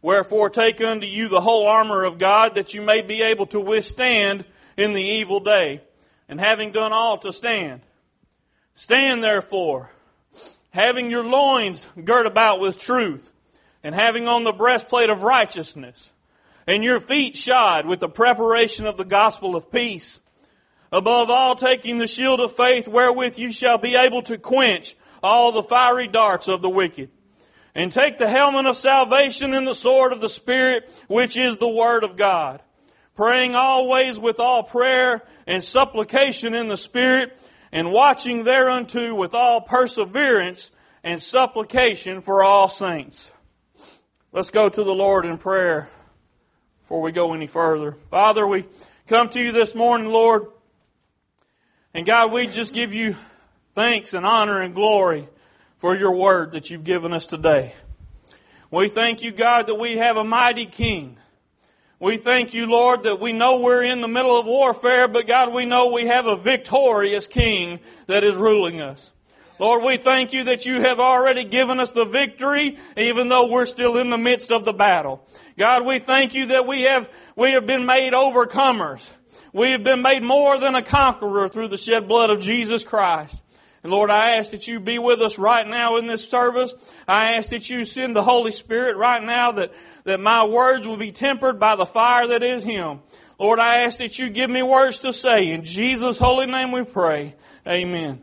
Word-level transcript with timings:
Wherefore 0.00 0.48
take 0.48 0.80
unto 0.80 1.06
you 1.06 1.28
the 1.28 1.40
whole 1.40 1.66
armor 1.66 2.04
of 2.04 2.18
God 2.18 2.54
that 2.54 2.74
you 2.74 2.82
may 2.82 3.02
be 3.02 3.22
able 3.22 3.46
to 3.46 3.60
withstand 3.60 4.44
in 4.76 4.92
the 4.92 5.02
evil 5.02 5.40
day, 5.40 5.80
and 6.28 6.38
having 6.38 6.70
done 6.70 6.92
all 6.92 7.18
to 7.18 7.32
stand. 7.32 7.80
Stand 8.74 9.24
therefore, 9.24 9.90
having 10.70 11.10
your 11.10 11.24
loins 11.24 11.88
girt 12.04 12.26
about 12.26 12.60
with 12.60 12.78
truth, 12.78 13.32
and 13.82 13.94
having 13.94 14.28
on 14.28 14.44
the 14.44 14.52
breastplate 14.52 15.10
of 15.10 15.22
righteousness, 15.22 16.12
and 16.66 16.84
your 16.84 17.00
feet 17.00 17.34
shod 17.34 17.86
with 17.86 17.98
the 17.98 18.08
preparation 18.08 18.86
of 18.86 18.96
the 18.96 19.04
gospel 19.04 19.56
of 19.56 19.72
peace. 19.72 20.20
Above 20.92 21.28
all, 21.28 21.56
taking 21.56 21.98
the 21.98 22.06
shield 22.06 22.40
of 22.40 22.52
faith 22.52 22.86
wherewith 22.86 23.36
you 23.36 23.50
shall 23.50 23.78
be 23.78 23.96
able 23.96 24.22
to 24.22 24.38
quench 24.38 24.94
all 25.22 25.50
the 25.50 25.62
fiery 25.62 26.06
darts 26.06 26.46
of 26.46 26.62
the 26.62 26.70
wicked. 26.70 27.10
And 27.74 27.92
take 27.92 28.18
the 28.18 28.28
helmet 28.28 28.66
of 28.66 28.76
salvation 28.76 29.54
and 29.54 29.66
the 29.66 29.74
sword 29.74 30.12
of 30.12 30.20
the 30.20 30.28
Spirit, 30.28 30.92
which 31.06 31.36
is 31.36 31.58
the 31.58 31.68
Word 31.68 32.02
of 32.02 32.16
God. 32.16 32.62
Praying 33.14 33.54
always 33.54 34.18
with 34.18 34.40
all 34.40 34.62
prayer 34.62 35.22
and 35.46 35.62
supplication 35.62 36.54
in 36.54 36.68
the 36.68 36.76
Spirit, 36.76 37.38
and 37.70 37.92
watching 37.92 38.44
thereunto 38.44 39.14
with 39.14 39.34
all 39.34 39.60
perseverance 39.60 40.70
and 41.04 41.22
supplication 41.22 42.20
for 42.20 42.42
all 42.42 42.68
saints. 42.68 43.32
Let's 44.32 44.50
go 44.50 44.68
to 44.68 44.84
the 44.84 44.94
Lord 44.94 45.24
in 45.24 45.38
prayer 45.38 45.88
before 46.80 47.02
we 47.02 47.12
go 47.12 47.34
any 47.34 47.46
further. 47.46 47.96
Father, 48.10 48.46
we 48.46 48.64
come 49.06 49.28
to 49.30 49.40
you 49.40 49.52
this 49.52 49.74
morning, 49.74 50.08
Lord, 50.08 50.46
and 51.94 52.06
God, 52.06 52.32
we 52.32 52.46
just 52.46 52.72
give 52.72 52.94
you 52.94 53.16
thanks 53.74 54.14
and 54.14 54.24
honor 54.24 54.60
and 54.60 54.74
glory 54.74 55.28
for 55.78 55.96
your 55.96 56.14
word 56.14 56.52
that 56.52 56.70
you've 56.70 56.84
given 56.84 57.12
us 57.12 57.26
today. 57.26 57.74
We 58.70 58.88
thank 58.88 59.22
you, 59.22 59.32
God, 59.32 59.66
that 59.68 59.76
we 59.76 59.96
have 59.96 60.16
a 60.16 60.24
mighty 60.24 60.66
King. 60.66 61.16
We 62.00 62.16
thank 62.16 62.54
you, 62.54 62.66
Lord, 62.66 63.04
that 63.04 63.18
we 63.20 63.32
know 63.32 63.60
we're 63.60 63.82
in 63.82 64.00
the 64.00 64.08
middle 64.08 64.38
of 64.38 64.46
warfare, 64.46 65.08
but 65.08 65.26
God, 65.26 65.52
we 65.52 65.64
know 65.64 65.88
we 65.88 66.06
have 66.06 66.26
a 66.26 66.36
victorious 66.36 67.26
King 67.26 67.80
that 68.06 68.22
is 68.22 68.36
ruling 68.36 68.80
us. 68.80 69.10
Lord, 69.58 69.82
we 69.82 69.96
thank 69.96 70.32
you 70.32 70.44
that 70.44 70.66
you 70.66 70.80
have 70.80 71.00
already 71.00 71.42
given 71.42 71.80
us 71.80 71.90
the 71.90 72.04
victory, 72.04 72.78
even 72.96 73.28
though 73.28 73.48
we're 73.48 73.66
still 73.66 73.98
in 73.98 74.10
the 74.10 74.18
midst 74.18 74.52
of 74.52 74.64
the 74.64 74.72
battle. 74.72 75.26
God, 75.56 75.84
we 75.84 75.98
thank 75.98 76.34
you 76.34 76.46
that 76.46 76.66
we 76.66 76.82
have, 76.82 77.12
we 77.34 77.52
have 77.52 77.66
been 77.66 77.84
made 77.84 78.12
overcomers. 78.12 79.10
We 79.52 79.72
have 79.72 79.82
been 79.82 80.02
made 80.02 80.22
more 80.22 80.60
than 80.60 80.76
a 80.76 80.82
conqueror 80.82 81.48
through 81.48 81.68
the 81.68 81.76
shed 81.76 82.06
blood 82.06 82.30
of 82.30 82.38
Jesus 82.38 82.84
Christ. 82.84 83.42
And 83.82 83.92
Lord, 83.92 84.10
I 84.10 84.36
ask 84.36 84.50
that 84.50 84.66
you 84.66 84.80
be 84.80 84.98
with 84.98 85.20
us 85.20 85.38
right 85.38 85.66
now 85.66 85.96
in 85.96 86.06
this 86.06 86.28
service. 86.28 86.74
I 87.06 87.34
ask 87.34 87.50
that 87.50 87.70
you 87.70 87.84
send 87.84 88.16
the 88.16 88.22
Holy 88.22 88.50
Spirit 88.50 88.96
right 88.96 89.22
now 89.22 89.52
that, 89.52 89.72
that 90.04 90.18
my 90.18 90.44
words 90.44 90.86
will 90.86 90.96
be 90.96 91.12
tempered 91.12 91.60
by 91.60 91.76
the 91.76 91.86
fire 91.86 92.26
that 92.28 92.42
is 92.42 92.64
Him. 92.64 93.00
Lord, 93.38 93.60
I 93.60 93.82
ask 93.82 93.98
that 93.98 94.18
you 94.18 94.30
give 94.30 94.50
me 94.50 94.62
words 94.62 94.98
to 95.00 95.12
say. 95.12 95.50
In 95.50 95.62
Jesus' 95.62 96.18
holy 96.18 96.46
name 96.46 96.72
we 96.72 96.82
pray. 96.82 97.36
Amen. 97.66 98.22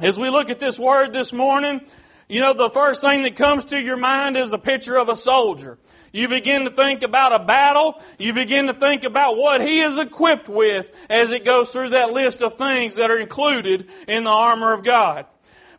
As 0.00 0.18
we 0.18 0.30
look 0.30 0.48
at 0.48 0.58
this 0.58 0.78
word 0.78 1.12
this 1.12 1.32
morning, 1.32 1.82
you 2.28 2.40
know, 2.40 2.54
the 2.54 2.70
first 2.70 3.00
thing 3.00 3.22
that 3.22 3.36
comes 3.36 3.66
to 3.66 3.80
your 3.80 3.96
mind 3.96 4.36
is 4.36 4.52
a 4.52 4.58
picture 4.58 4.96
of 4.96 5.08
a 5.08 5.16
soldier. 5.16 5.78
You 6.12 6.28
begin 6.28 6.64
to 6.64 6.70
think 6.70 7.02
about 7.02 7.34
a 7.34 7.44
battle. 7.44 8.00
You 8.18 8.32
begin 8.32 8.68
to 8.68 8.72
think 8.72 9.02
about 9.02 9.36
what 9.36 9.60
he 9.60 9.80
is 9.80 9.98
equipped 9.98 10.48
with 10.48 10.90
as 11.10 11.32
it 11.32 11.44
goes 11.44 11.70
through 11.70 11.90
that 11.90 12.12
list 12.12 12.40
of 12.40 12.54
things 12.54 12.96
that 12.96 13.10
are 13.10 13.18
included 13.18 13.88
in 14.06 14.24
the 14.24 14.30
armor 14.30 14.72
of 14.72 14.84
God. 14.84 15.26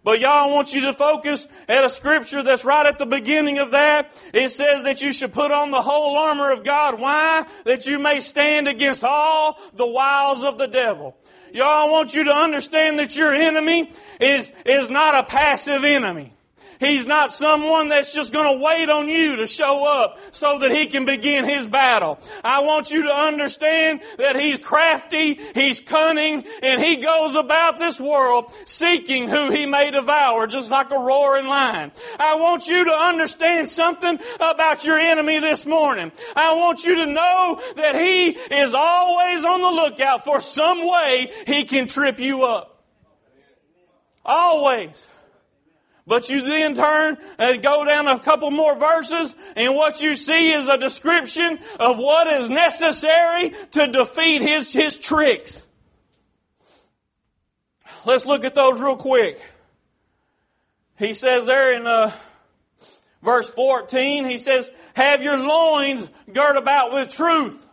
But 0.03 0.19
y'all, 0.19 0.51
I 0.51 0.53
want 0.53 0.71
you 0.71 0.81
to 0.81 0.93
focus 0.93 1.47
at 1.67 1.83
a 1.83 1.89
scripture 1.89 2.43
that's 2.43 2.63
right 2.63 2.85
at 2.85 2.99
the 2.99 3.07
beginning 3.07 3.57
of 3.57 3.71
that. 3.71 4.15
It 4.35 4.49
says 4.51 4.83
that 4.83 5.01
you 5.01 5.11
should 5.11 5.33
put 5.33 5.51
on 5.51 5.71
the 5.71 5.81
whole 5.81 6.15
armor 6.15 6.51
of 6.51 6.63
God. 6.63 6.99
Why? 6.99 7.43
That 7.63 7.87
you 7.87 7.97
may 7.97 8.19
stand 8.19 8.67
against 8.67 9.03
all 9.03 9.59
the 9.73 9.87
wiles 9.87 10.43
of 10.43 10.59
the 10.59 10.67
devil. 10.67 11.17
Y'all, 11.53 11.87
I 11.87 11.89
want 11.89 12.13
you 12.13 12.25
to 12.25 12.31
understand 12.31 12.99
that 12.99 13.15
your 13.15 13.33
enemy 13.33 13.89
is, 14.19 14.51
is 14.63 14.91
not 14.91 15.15
a 15.15 15.23
passive 15.23 15.83
enemy. 15.83 16.34
He's 16.79 17.05
not 17.05 17.33
someone 17.33 17.89
that's 17.89 18.13
just 18.13 18.33
going 18.33 18.57
to 18.57 18.63
wait 18.63 18.89
on 18.89 19.09
you 19.09 19.37
to 19.37 19.47
show 19.47 19.85
up 19.85 20.19
so 20.31 20.59
that 20.59 20.71
he 20.71 20.87
can 20.87 21.05
begin 21.05 21.47
his 21.47 21.67
battle. 21.67 22.19
I 22.43 22.61
want 22.61 22.91
you 22.91 23.03
to 23.03 23.13
understand 23.13 24.01
that 24.17 24.35
he's 24.35 24.59
crafty, 24.59 25.39
he's 25.53 25.79
cunning, 25.79 26.43
and 26.61 26.81
he 26.81 26.97
goes 26.97 27.35
about 27.35 27.79
this 27.79 27.99
world 27.99 28.51
seeking 28.65 29.29
who 29.29 29.51
he 29.51 29.65
may 29.65 29.91
devour 29.91 30.47
just 30.47 30.71
like 30.71 30.91
a 30.91 30.99
roaring 30.99 31.47
lion. 31.47 31.91
I 32.19 32.35
want 32.35 32.67
you 32.67 32.85
to 32.85 32.91
understand 32.91 33.69
something 33.69 34.19
about 34.35 34.85
your 34.85 34.99
enemy 34.99 35.39
this 35.39 35.65
morning. 35.65 36.11
I 36.35 36.55
want 36.55 36.83
you 36.85 36.95
to 36.95 37.05
know 37.05 37.61
that 37.75 37.95
he 37.95 38.29
is 38.29 38.73
always 38.73 39.43
on 39.45 39.61
the 39.61 39.69
lookout 39.69 40.23
for 40.25 40.39
some 40.39 40.87
way 40.87 41.31
he 41.47 41.65
can 41.65 41.87
trip 41.87 42.19
you 42.19 42.43
up. 42.43 42.83
Always. 44.25 45.07
But 46.07 46.29
you 46.29 46.43
then 46.43 46.75
turn 46.75 47.17
and 47.39 47.63
go 47.63 47.83
down 47.83 48.07
a 48.07 48.19
couple 48.19 48.51
more 48.51 48.77
verses, 48.77 49.35
and 49.55 49.75
what 49.75 50.01
you 50.01 50.15
see 50.15 50.51
is 50.51 50.67
a 50.67 50.77
description 50.77 51.59
of 51.79 51.97
what 51.97 52.27
is 52.27 52.49
necessary 52.49 53.53
to 53.71 53.87
defeat 53.87 54.43
his, 54.43 54.71
his 54.71 54.99
tricks. 54.99 55.65
Let's 58.05 58.27
look 58.27 58.43
at 58.43 58.53
those 58.53 58.79
real 58.79 58.97
quick. 58.97 59.41
He 60.97 61.13
says 61.13 61.47
there 61.47 61.73
in 61.73 61.87
uh, 61.87 62.11
verse 63.23 63.49
14, 63.49 64.25
he 64.25 64.37
says, 64.37 64.71
Have 64.93 65.23
your 65.23 65.37
loins 65.37 66.07
girt 66.31 66.55
about 66.55 66.93
with 66.93 67.09
truth. 67.09 67.65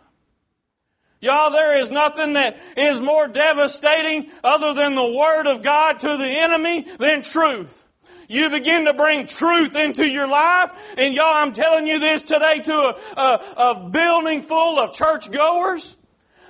Y'all, 1.21 1.53
there 1.53 1.79
is 1.79 1.91
nothing 1.91 2.33
that 2.33 2.59
is 2.77 3.01
more 3.01 3.29
devastating 3.29 4.31
other 4.43 4.73
than 4.73 4.95
the 4.95 5.07
Word 5.07 5.47
of 5.47 5.63
God 5.63 6.01
to 6.01 6.17
the 6.17 6.27
enemy 6.27 6.87
than 6.99 7.23
truth. 7.23 7.85
You 8.33 8.49
begin 8.49 8.87
to 8.87 8.95
bring 8.95 9.27
truth 9.27 9.77
into 9.77 10.09
your 10.09 10.27
life. 10.27 10.73
And 10.97 11.13
y'all, 11.13 11.35
I'm 11.35 11.53
telling 11.53 11.87
you 11.87 11.99
this 11.99 12.23
today 12.23 12.61
to 12.61 12.73
a, 12.73 13.21
a, 13.21 13.41
a 13.59 13.89
building 13.91 14.41
full 14.41 14.81
of 14.81 14.95
churchgoers. 14.95 15.99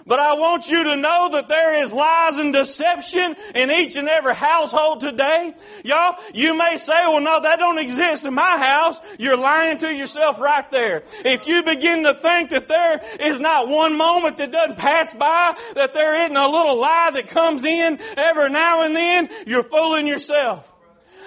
But 0.06 0.20
I 0.20 0.34
want 0.34 0.70
you 0.70 0.84
to 0.84 0.96
know 0.96 1.30
that 1.32 1.48
there 1.48 1.82
is 1.82 1.92
lies 1.92 2.38
and 2.38 2.52
deception 2.52 3.34
in 3.56 3.72
each 3.72 3.96
and 3.96 4.08
every 4.08 4.34
household 4.34 5.00
today. 5.00 5.54
Y'all, 5.84 6.16
you 6.32 6.56
may 6.56 6.76
say, 6.76 6.94
well, 7.06 7.20
no, 7.20 7.40
that 7.40 7.58
don't 7.58 7.78
exist 7.78 8.24
in 8.24 8.34
my 8.34 8.58
house. 8.58 9.00
You're 9.18 9.36
lying 9.36 9.78
to 9.78 9.92
yourself 9.92 10.40
right 10.40 10.68
there. 10.70 11.02
If 11.24 11.48
you 11.48 11.64
begin 11.64 12.04
to 12.04 12.14
think 12.14 12.50
that 12.50 12.68
there 12.68 13.00
is 13.18 13.40
not 13.40 13.66
one 13.66 13.96
moment 13.96 14.36
that 14.36 14.52
doesn't 14.52 14.78
pass 14.78 15.14
by, 15.14 15.56
that 15.74 15.94
there 15.94 16.22
isn't 16.22 16.36
a 16.36 16.48
little 16.48 16.78
lie 16.78 17.10
that 17.14 17.26
comes 17.26 17.64
in 17.64 17.98
every 18.16 18.50
now 18.50 18.82
and 18.82 18.94
then, 18.94 19.28
you're 19.46 19.64
fooling 19.64 20.06
yourself. 20.06 20.72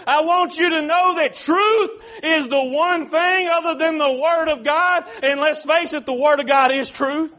I 0.07 0.21
want 0.21 0.57
you 0.57 0.69
to 0.69 0.81
know 0.81 1.15
that 1.15 1.35
truth 1.35 1.91
is 2.23 2.47
the 2.47 2.63
one 2.63 3.07
thing 3.09 3.47
other 3.47 3.75
than 3.75 3.97
the 3.97 4.11
Word 4.11 4.49
of 4.49 4.63
God. 4.63 5.03
And 5.23 5.39
let's 5.39 5.65
face 5.65 5.93
it, 5.93 6.05
the 6.05 6.13
Word 6.13 6.39
of 6.39 6.47
God 6.47 6.71
is 6.71 6.89
truth. 6.89 7.35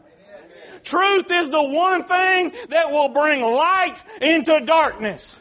Truth 0.83 1.31
is 1.31 1.49
the 1.49 1.63
one 1.63 2.05
thing 2.05 2.53
that 2.69 2.91
will 2.91 3.09
bring 3.09 3.41
light 3.41 4.01
into 4.21 4.59
darkness. 4.61 5.39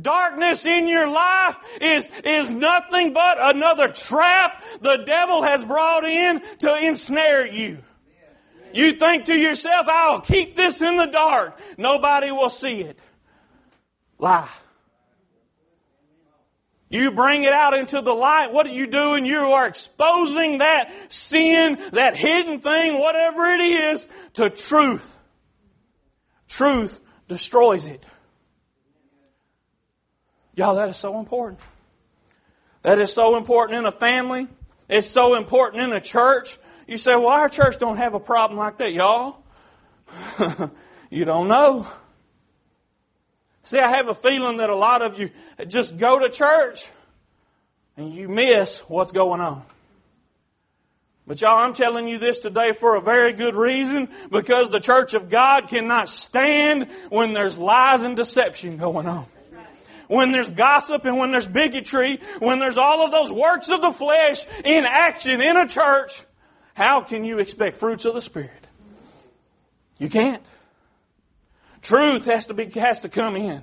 Darkness 0.00 0.64
in 0.64 0.86
your 0.86 1.08
life 1.08 1.58
is, 1.80 2.08
is 2.24 2.48
nothing 2.48 3.12
but 3.12 3.36
another 3.40 3.88
trap 3.88 4.62
the 4.80 4.98
devil 5.04 5.42
has 5.42 5.64
brought 5.64 6.04
in 6.04 6.40
to 6.60 6.78
ensnare 6.78 7.46
you. 7.46 7.78
You 8.72 8.92
think 8.92 9.26
to 9.26 9.34
yourself, 9.34 9.86
I'll 9.88 10.20
keep 10.20 10.56
this 10.56 10.80
in 10.80 10.96
the 10.96 11.06
dark. 11.06 11.58
Nobody 11.76 12.30
will 12.30 12.48
see 12.48 12.80
it. 12.80 12.98
Lie. 14.18 14.48
You 16.92 17.10
bring 17.10 17.44
it 17.44 17.54
out 17.54 17.72
into 17.72 18.02
the 18.02 18.12
light. 18.12 18.52
What 18.52 18.66
are 18.66 18.72
you 18.72 18.86
doing? 18.86 19.24
You 19.24 19.38
are 19.38 19.66
exposing 19.66 20.58
that 20.58 20.92
sin, 21.08 21.78
that 21.92 22.18
hidden 22.18 22.60
thing, 22.60 23.00
whatever 23.00 23.46
it 23.46 23.60
is, 23.60 24.06
to 24.34 24.50
truth. 24.50 25.16
Truth 26.48 27.00
destroys 27.28 27.86
it. 27.86 28.04
Y'all, 30.54 30.74
that 30.74 30.90
is 30.90 30.98
so 30.98 31.18
important. 31.18 31.60
That 32.82 32.98
is 32.98 33.10
so 33.10 33.38
important 33.38 33.78
in 33.78 33.86
a 33.86 33.92
family. 33.92 34.48
It's 34.86 35.06
so 35.06 35.34
important 35.34 35.84
in 35.84 35.92
a 35.94 36.00
church. 36.00 36.58
You 36.86 36.98
say, 36.98 37.16
well, 37.16 37.28
our 37.28 37.48
church 37.48 37.78
don't 37.78 37.96
have 37.96 38.12
a 38.12 38.20
problem 38.20 38.58
like 38.58 38.76
that, 38.78 38.92
y'all. 38.92 39.42
you 41.10 41.24
don't 41.24 41.48
know. 41.48 41.86
See, 43.64 43.78
I 43.78 43.88
have 43.88 44.08
a 44.08 44.14
feeling 44.14 44.56
that 44.58 44.70
a 44.70 44.74
lot 44.74 45.02
of 45.02 45.18
you 45.18 45.30
just 45.68 45.96
go 45.96 46.18
to 46.18 46.28
church 46.28 46.88
and 47.96 48.12
you 48.14 48.28
miss 48.28 48.80
what's 48.88 49.12
going 49.12 49.40
on. 49.40 49.62
But 51.26 51.40
y'all, 51.40 51.58
I'm 51.58 51.72
telling 51.72 52.08
you 52.08 52.18
this 52.18 52.40
today 52.40 52.72
for 52.72 52.96
a 52.96 53.00
very 53.00 53.32
good 53.32 53.54
reason 53.54 54.08
because 54.30 54.70
the 54.70 54.80
church 54.80 55.14
of 55.14 55.30
God 55.30 55.68
cannot 55.68 56.08
stand 56.08 56.88
when 57.10 57.32
there's 57.32 57.58
lies 57.58 58.02
and 58.02 58.16
deception 58.16 58.76
going 58.76 59.06
on. 59.06 59.26
When 60.08 60.32
there's 60.32 60.50
gossip 60.50 61.04
and 61.04 61.16
when 61.16 61.30
there's 61.30 61.46
bigotry, 61.46 62.20
when 62.40 62.58
there's 62.58 62.76
all 62.76 63.04
of 63.04 63.12
those 63.12 63.32
works 63.32 63.70
of 63.70 63.80
the 63.80 63.92
flesh 63.92 64.44
in 64.64 64.84
action 64.84 65.40
in 65.40 65.56
a 65.56 65.66
church, 65.66 66.24
how 66.74 67.00
can 67.02 67.24
you 67.24 67.38
expect 67.38 67.76
fruits 67.76 68.04
of 68.04 68.14
the 68.14 68.20
Spirit? 68.20 68.50
You 69.98 70.08
can't. 70.10 70.42
Truth 71.82 72.26
has 72.26 72.46
to 72.46 72.54
be 72.54 72.66
has 72.78 73.00
to 73.00 73.08
come 73.08 73.36
in. 73.36 73.62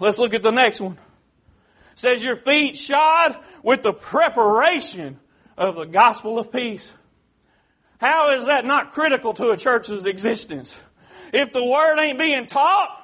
Let's 0.00 0.18
look 0.18 0.32
at 0.32 0.42
the 0.42 0.50
next 0.50 0.80
one. 0.80 0.92
It 0.92 1.98
says 1.98 2.24
your 2.24 2.36
feet 2.36 2.76
shod 2.76 3.36
with 3.62 3.82
the 3.82 3.92
preparation 3.92 5.20
of 5.56 5.76
the 5.76 5.84
gospel 5.84 6.38
of 6.38 6.50
peace. 6.50 6.94
How 7.98 8.30
is 8.30 8.46
that 8.46 8.64
not 8.64 8.92
critical 8.92 9.34
to 9.34 9.50
a 9.50 9.58
church's 9.58 10.06
existence? 10.06 10.80
If 11.34 11.52
the 11.52 11.62
word 11.62 11.98
ain't 11.98 12.18
being 12.18 12.46
taught, 12.46 12.96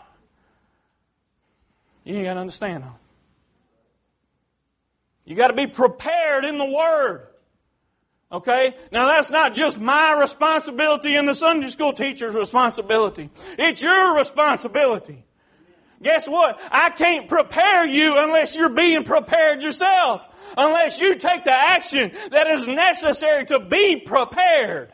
you 2.04 2.16
ain't 2.16 2.24
got 2.24 2.34
to 2.34 2.40
understand 2.40 2.84
them. 2.84 2.94
You 5.26 5.36
got 5.36 5.48
to 5.48 5.54
be 5.54 5.66
prepared 5.66 6.46
in 6.46 6.56
the 6.56 6.64
word. 6.64 7.26
Okay? 8.30 8.74
Now 8.90 9.06
that's 9.06 9.30
not 9.30 9.54
just 9.54 9.78
my 9.80 10.18
responsibility 10.18 11.14
and 11.14 11.28
the 11.28 11.34
Sunday 11.34 11.68
school 11.68 11.92
teacher's 11.92 12.34
responsibility. 12.34 13.30
It's 13.58 13.82
your 13.82 14.16
responsibility. 14.16 15.24
Guess 16.02 16.28
what? 16.28 16.60
I 16.70 16.90
can't 16.90 17.28
prepare 17.28 17.86
you 17.86 18.18
unless 18.18 18.56
you're 18.56 18.68
being 18.68 19.04
prepared 19.04 19.62
yourself. 19.62 20.26
Unless 20.56 21.00
you 21.00 21.16
take 21.16 21.44
the 21.44 21.52
action 21.52 22.12
that 22.30 22.46
is 22.48 22.68
necessary 22.68 23.46
to 23.46 23.60
be 23.60 23.96
prepared. 23.96 24.92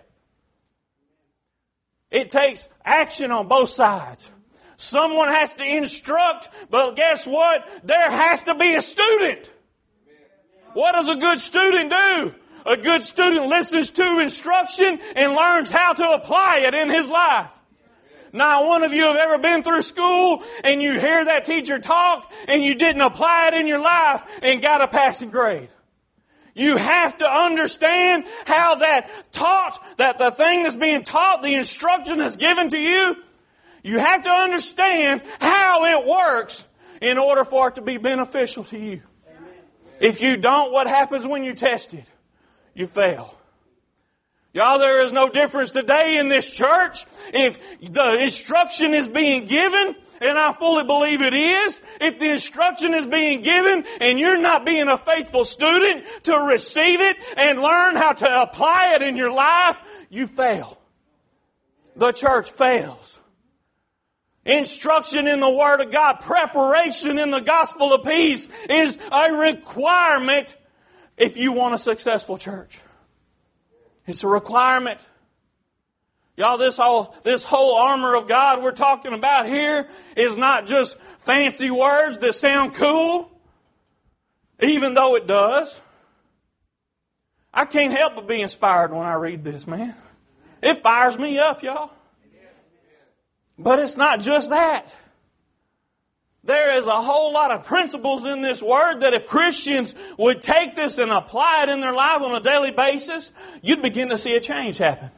It 2.11 2.31
takes 2.31 2.69
action 2.85 3.31
on 3.31 3.49
both 3.49 3.70
sides. 3.70 4.31
Someone 4.76 5.28
has 5.28 5.55
to 5.55 5.64
instruct, 5.64 6.50
but 6.70 6.94
guess 6.94 7.26
what? 7.26 7.69
There 7.85 8.11
has 8.11 8.43
to 8.44 8.55
be 8.55 8.75
a 8.75 8.81
student. 8.81 9.50
What 10.75 10.93
does 10.93 11.08
a 11.08 11.17
good 11.17 11.38
student 11.38 11.90
do? 11.90 12.35
A 12.64 12.76
good 12.76 13.03
student 13.03 13.47
listens 13.47 13.91
to 13.91 14.19
instruction 14.20 14.99
and 15.17 15.35
learns 15.35 15.70
how 15.70 15.93
to 15.94 16.11
apply 16.12 16.59
it 16.67 16.75
in 16.75 16.91
his 16.91 17.09
life. 17.09 17.49
Not 18.32 18.67
one 18.67 18.82
of 18.82 18.93
you 18.93 19.05
have 19.05 19.17
ever 19.17 19.38
been 19.38 19.62
through 19.62 19.82
school 19.82 20.43
and 20.64 20.81
you 20.81 20.99
hear 20.99 21.25
that 21.25 21.44
teacher 21.44 21.79
talk 21.79 22.32
and 22.49 22.64
you 22.64 22.75
didn't 22.75 23.03
apply 23.03 23.49
it 23.49 23.55
in 23.55 23.67
your 23.67 23.81
life 23.81 24.23
and 24.43 24.62
got 24.62 24.81
a 24.81 24.88
passing 24.88 25.31
grade. 25.31 25.69
You 26.55 26.76
have 26.76 27.17
to 27.19 27.26
understand 27.26 28.25
how 28.47 28.76
that 28.76 29.11
taught, 29.32 29.82
that 29.97 30.19
the 30.19 30.31
thing 30.31 30.62
that's 30.62 30.76
being 30.76 31.03
taught, 31.03 31.43
the 31.43 31.55
instruction 31.55 32.19
that's 32.19 32.37
given 32.37 32.69
to 32.70 32.79
you, 32.79 33.17
you 33.82 33.99
have 33.99 34.23
to 34.23 34.31
understand 34.31 35.23
how 35.41 35.85
it 35.85 36.06
works 36.06 36.67
in 37.00 37.19
order 37.19 37.44
for 37.44 37.69
it 37.69 37.75
to 37.75 37.82
be 37.82 37.97
beneficial 37.97 38.64
to 38.64 38.79
you. 38.79 39.03
If 40.00 40.20
you 40.20 40.37
don't, 40.37 40.73
what 40.73 40.87
happens 40.87 41.26
when 41.26 41.44
you 41.44 41.55
test 41.55 41.94
it? 41.94 42.05
You 42.75 42.87
fail. 42.87 43.39
Y'all, 44.55 44.79
there 44.79 45.03
is 45.03 45.13
no 45.13 45.31
difference 45.31 45.71
today 45.71 46.19
in 46.19 46.29
this 46.29 46.51
church. 46.51 47.07
If 47.33 47.59
the 47.81 48.23
instruction 48.23 48.93
is 48.93 49.09
being 49.09 49.47
given, 49.47 49.95
and 50.21 50.39
I 50.39 50.53
fully 50.53 50.85
believe 50.85 51.23
it 51.23 51.33
is, 51.33 51.81
if 52.03 52.19
the 52.19 52.31
instruction 52.31 52.93
is 52.93 53.07
being 53.07 53.41
given 53.41 53.85
and 54.01 54.19
you're 54.19 54.41
not 54.41 54.67
being 54.67 54.89
a 54.89 54.99
faithful 54.99 55.47
student 55.47 56.05
to 56.25 56.37
receive 56.37 57.01
it 57.01 57.17
and 57.39 57.63
learn 57.63 57.97
how 57.97 58.13
to 58.13 58.43
apply 58.43 58.93
it 58.97 59.03
in 59.03 59.17
your 59.17 59.33
life, 59.33 59.81
you 60.11 60.27
fail. 60.27 60.79
The 61.97 62.13
church 62.13 62.51
fails. 62.51 63.21
Instruction 64.45 65.29
in 65.29 65.41
the 65.41 65.51
Word 65.51 65.81
of 65.81 65.93
God, 65.93 66.21
preparation 66.21 67.19
in 67.19 67.31
the 67.31 67.41
gospel 67.41 67.95
of 67.95 68.05
peace 68.05 68.49
is 68.69 68.99
a 69.11 69.33
requirement 69.33 70.57
if 71.17 71.37
you 71.37 71.53
want 71.53 71.75
a 71.75 71.79
successful 71.79 72.38
church. 72.38 72.81
It's 74.06 74.25
a 74.25 74.29
requirement. 74.29 75.00
Y'all, 76.37 76.59
this 76.59 76.79
whole, 76.79 77.14
this 77.25 77.44
whole 77.44 77.76
armor 77.76 78.14
of 78.14 78.26
God 78.26 78.62
we're 78.62 78.73
talking 78.73 79.12
about 79.12 79.47
here 79.47 79.87
is 80.17 80.37
not 80.37 80.67
just 80.67 80.97
fancy 81.19 81.70
words 81.70 82.19
that 82.19 82.35
sound 82.35 82.75
cool, 82.75 83.31
even 84.61 84.94
though 84.94 85.14
it 85.17 85.26
does. 85.26 85.81
I 87.53 87.67
can't 87.67 87.93
help 87.93 88.14
but 88.14 88.26
be 88.26 88.41
inspired 88.41 88.93
when 88.93 89.06
I 89.06 89.14
read 89.14 89.44
this, 89.44 89.67
man. 89.67 89.94
It 90.62 90.82
fires 90.82 91.19
me 91.19 91.38
up, 91.38 91.62
y'all. 91.62 91.91
But 93.59 93.79
it's 93.79 93.97
not 93.97 94.20
just 94.20 94.50
that. 94.50 94.94
There 96.44 96.77
is 96.77 96.87
a 96.87 97.00
whole 97.00 97.33
lot 97.33 97.53
of 97.53 97.65
principles 97.65 98.25
in 98.27 98.43
this 98.43 98.61
word 98.61 99.00
that 99.00 99.15
if 99.15 99.27
Christians 99.27 99.94
would 100.19 100.43
take 100.43 100.75
this 100.75 100.99
and 100.99 101.12
apply 101.12 101.65
it 101.65 101.69
in 101.69 101.81
their 101.81 101.93
life 101.93 102.21
on 102.21 102.35
a 102.35 102.41
daily 102.41 102.73
basis, 102.73 103.31
you'd 103.62 103.81
begin 103.81 104.09
to 104.09 104.19
see 104.19 104.35
a 104.35 104.41
change 104.41 104.79
happen. 104.79 105.11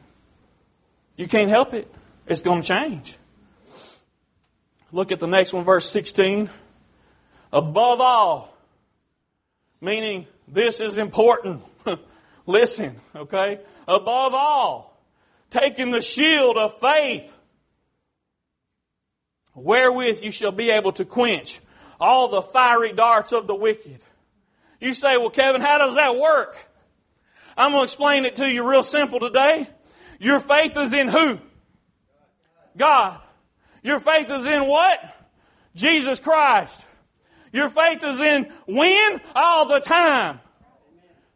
You 1.15 1.27
can't 1.27 1.49
help 1.49 1.73
it. 1.73 1.91
It's 2.27 2.41
going 2.41 2.61
to 2.61 2.67
change. 2.67 3.17
Look 4.91 5.11
at 5.11 5.19
the 5.19 5.27
next 5.27 5.51
one, 5.51 5.63
verse 5.63 5.89
16. 5.89 6.49
Above 7.51 8.01
all, 8.01 8.55
meaning 9.81 10.27
this 10.47 10.79
is 10.79 10.97
important. 10.97 11.63
Listen, 12.45 12.97
okay? 13.15 13.59
Above 13.87 14.33
all, 14.33 14.99
taking 15.49 15.89
the 15.89 16.01
shield 16.01 16.57
of 16.57 16.79
faith 16.79 17.34
wherewith 19.55 20.23
you 20.23 20.31
shall 20.31 20.51
be 20.51 20.69
able 20.69 20.91
to 20.93 21.05
quench 21.05 21.61
all 21.99 22.27
the 22.27 22.41
fiery 22.41 22.93
darts 22.93 23.31
of 23.31 23.47
the 23.47 23.55
wicked. 23.55 24.03
You 24.79 24.93
say, 24.93 25.17
well, 25.17 25.29
Kevin, 25.29 25.61
how 25.61 25.77
does 25.77 25.95
that 25.95 26.17
work? 26.17 26.57
I'm 27.57 27.71
going 27.71 27.81
to 27.81 27.85
explain 27.85 28.25
it 28.25 28.35
to 28.37 28.49
you 28.49 28.69
real 28.69 28.83
simple 28.83 29.19
today. 29.19 29.67
Your 30.19 30.39
faith 30.39 30.77
is 30.77 30.93
in 30.93 31.07
who? 31.07 31.39
God. 32.77 33.19
Your 33.81 33.99
faith 33.99 34.29
is 34.29 34.45
in 34.45 34.67
what? 34.67 34.99
Jesus 35.73 36.19
Christ. 36.19 36.81
Your 37.53 37.69
faith 37.69 38.03
is 38.03 38.19
in 38.19 38.51
when? 38.67 39.21
All 39.33 39.67
the 39.67 39.79
time. 39.79 40.41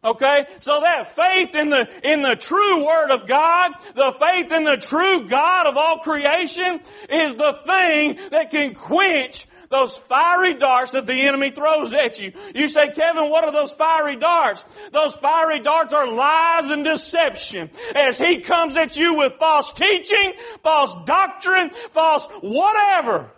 Okay? 0.02 0.46
So 0.60 0.80
that 0.80 1.08
faith 1.08 1.54
in 1.54 1.70
the, 1.70 1.88
in 2.02 2.22
the 2.22 2.36
true 2.36 2.86
Word 2.86 3.10
of 3.10 3.26
God, 3.26 3.72
the 3.94 4.12
faith 4.12 4.50
in 4.52 4.64
the 4.64 4.76
true 4.76 5.28
God 5.28 5.66
of 5.66 5.76
all 5.76 5.98
creation 5.98 6.80
is 7.08 7.34
the 7.34 7.52
thing 7.64 8.18
that 8.30 8.50
can 8.50 8.74
quench 8.74 9.46
those 9.70 9.96
fiery 9.96 10.54
darts 10.54 10.92
that 10.92 11.06
the 11.06 11.28
enemy 11.28 11.50
throws 11.50 11.92
at 11.92 12.18
you. 12.18 12.32
You 12.54 12.66
say, 12.66 12.90
Kevin, 12.90 13.30
what 13.30 13.44
are 13.44 13.52
those 13.52 13.72
fiery 13.72 14.16
darts? 14.16 14.64
Those 14.90 15.14
fiery 15.14 15.60
darts 15.60 15.92
are 15.92 16.10
lies 16.10 16.70
and 16.70 16.84
deception. 16.84 17.70
As 17.94 18.18
he 18.18 18.38
comes 18.38 18.76
at 18.76 18.96
you 18.96 19.14
with 19.14 19.34
false 19.34 19.72
teaching, 19.72 20.32
false 20.64 20.96
doctrine, 21.06 21.70
false 21.70 22.26
whatever. 22.40 23.30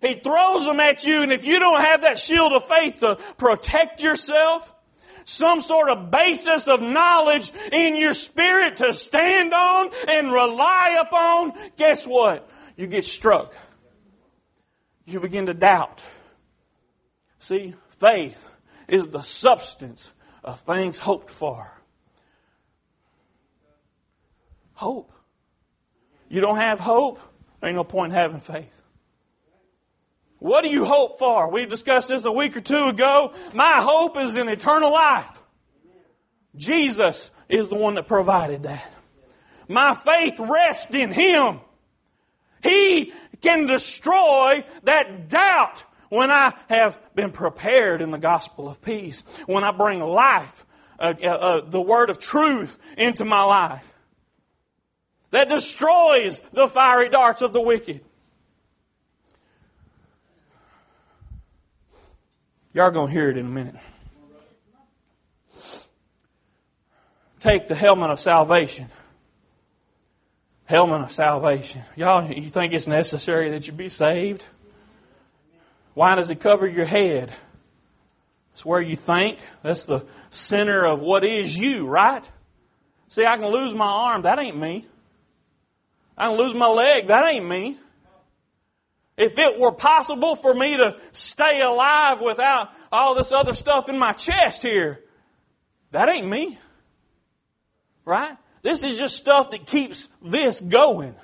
He 0.00 0.14
throws 0.14 0.64
them 0.64 0.78
at 0.78 1.04
you, 1.04 1.22
and 1.22 1.32
if 1.32 1.44
you 1.44 1.58
don't 1.58 1.80
have 1.80 2.02
that 2.02 2.20
shield 2.20 2.52
of 2.52 2.64
faith 2.64 3.00
to 3.00 3.18
protect 3.36 4.02
yourself, 4.02 4.72
some 5.26 5.60
sort 5.60 5.90
of 5.90 6.10
basis 6.10 6.68
of 6.68 6.80
knowledge 6.80 7.52
in 7.72 7.96
your 7.96 8.14
spirit 8.14 8.76
to 8.76 8.94
stand 8.94 9.52
on 9.52 9.90
and 10.08 10.32
rely 10.32 10.98
upon, 11.00 11.52
guess 11.76 12.06
what? 12.06 12.48
You 12.76 12.86
get 12.86 13.04
struck. 13.04 13.52
You 15.04 15.18
begin 15.20 15.46
to 15.46 15.54
doubt. 15.54 16.00
See, 17.40 17.74
faith 17.88 18.48
is 18.86 19.08
the 19.08 19.20
substance 19.20 20.12
of 20.44 20.60
things 20.60 20.98
hoped 20.98 21.30
for. 21.30 21.72
Hope. 24.74 25.10
You 26.28 26.40
don't 26.40 26.58
have 26.58 26.78
hope, 26.78 27.18
there 27.60 27.68
ain't 27.68 27.76
no 27.76 27.84
point 27.84 28.12
in 28.12 28.18
having 28.18 28.40
faith. 28.40 28.75
What 30.38 30.62
do 30.62 30.68
you 30.68 30.84
hope 30.84 31.18
for? 31.18 31.50
We 31.50 31.66
discussed 31.66 32.08
this 32.08 32.24
a 32.24 32.32
week 32.32 32.56
or 32.56 32.60
two 32.60 32.86
ago. 32.86 33.32
My 33.54 33.80
hope 33.80 34.16
is 34.18 34.36
in 34.36 34.48
eternal 34.48 34.92
life. 34.92 35.42
Jesus 36.54 37.30
is 37.48 37.68
the 37.68 37.76
one 37.76 37.94
that 37.94 38.08
provided 38.08 38.64
that. 38.64 38.92
My 39.68 39.94
faith 39.94 40.38
rests 40.38 40.94
in 40.94 41.12
Him. 41.12 41.60
He 42.62 43.12
can 43.40 43.66
destroy 43.66 44.64
that 44.84 45.28
doubt 45.28 45.84
when 46.08 46.30
I 46.30 46.54
have 46.68 47.00
been 47.14 47.32
prepared 47.32 48.00
in 48.00 48.10
the 48.10 48.18
gospel 48.18 48.68
of 48.68 48.80
peace, 48.80 49.24
when 49.46 49.64
I 49.64 49.72
bring 49.72 50.00
life, 50.00 50.64
uh, 50.98 51.14
uh, 51.22 51.26
uh, 51.26 51.60
the 51.68 51.80
word 51.80 52.10
of 52.10 52.18
truth 52.18 52.78
into 52.96 53.24
my 53.24 53.42
life 53.42 53.92
that 55.30 55.48
destroys 55.48 56.40
the 56.52 56.68
fiery 56.68 57.08
darts 57.08 57.42
of 57.42 57.52
the 57.52 57.60
wicked. 57.60 58.02
Y'all 62.76 62.90
going 62.90 63.06
to 63.06 63.12
hear 63.14 63.30
it 63.30 63.38
in 63.38 63.46
a 63.46 63.48
minute. 63.48 63.74
Take 67.40 67.68
the 67.68 67.74
helmet 67.74 68.10
of 68.10 68.20
salvation. 68.20 68.90
Helmet 70.66 71.00
of 71.00 71.10
salvation. 71.10 71.80
Y'all, 71.96 72.30
you 72.30 72.50
think 72.50 72.74
it's 72.74 72.86
necessary 72.86 73.48
that 73.52 73.66
you 73.66 73.72
be 73.72 73.88
saved? 73.88 74.44
Why 75.94 76.16
does 76.16 76.28
it 76.28 76.38
cover 76.38 76.66
your 76.66 76.84
head? 76.84 77.32
It's 78.52 78.66
where 78.66 78.82
you 78.82 78.94
think. 78.94 79.38
That's 79.62 79.86
the 79.86 80.04
center 80.28 80.84
of 80.84 81.00
what 81.00 81.24
is 81.24 81.58
you, 81.58 81.86
right? 81.86 82.30
See, 83.08 83.24
I 83.24 83.38
can 83.38 83.46
lose 83.46 83.74
my 83.74 83.86
arm. 83.86 84.20
That 84.20 84.38
ain't 84.38 84.58
me. 84.58 84.86
I 86.14 86.28
can 86.28 86.36
lose 86.36 86.52
my 86.52 86.68
leg. 86.68 87.06
That 87.06 87.26
ain't 87.26 87.48
me. 87.48 87.78
If 89.16 89.38
it 89.38 89.58
were 89.58 89.72
possible 89.72 90.36
for 90.36 90.52
me 90.52 90.76
to 90.76 90.96
stay 91.12 91.62
alive 91.62 92.20
without 92.20 92.70
all 92.92 93.14
this 93.14 93.32
other 93.32 93.54
stuff 93.54 93.88
in 93.88 93.98
my 93.98 94.12
chest 94.12 94.62
here, 94.62 95.00
that 95.92 96.08
ain't 96.08 96.28
me. 96.28 96.58
Right? 98.04 98.36
This 98.62 98.84
is 98.84 98.98
just 98.98 99.16
stuff 99.16 99.50
that 99.50 99.66
keeps 99.66 100.08
this 100.20 100.60
going. 100.60 101.14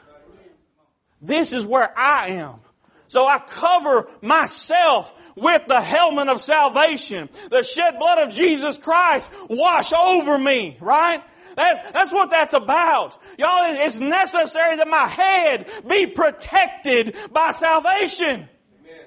This 1.20 1.52
is 1.52 1.66
where 1.66 1.96
I 1.96 2.28
am. 2.28 2.61
So 3.08 3.28
I 3.28 3.38
cover 3.38 4.08
myself 4.22 5.12
with 5.37 5.66
the 5.66 5.80
helmet 5.80 6.28
of 6.28 6.40
salvation. 6.40 7.28
The 7.50 7.62
shed 7.62 7.99
blood 7.99 8.22
of 8.22 8.30
Jesus 8.30 8.78
Christ 8.78 9.30
wash 9.50 9.92
over 9.92 10.38
me, 10.38 10.78
right? 10.80 11.22
That's, 11.56 11.90
that's 11.92 12.12
what 12.12 12.30
that's 12.30 12.52
about. 12.52 13.18
Y'all, 13.38 13.75
it's 13.76 14.00
necessary 14.00 14.76
that 14.76 14.88
my 14.88 15.06
head 15.06 15.71
be 15.87 16.06
protected 16.06 17.16
by 17.32 17.50
salvation. 17.50 18.49
Amen. 18.80 19.06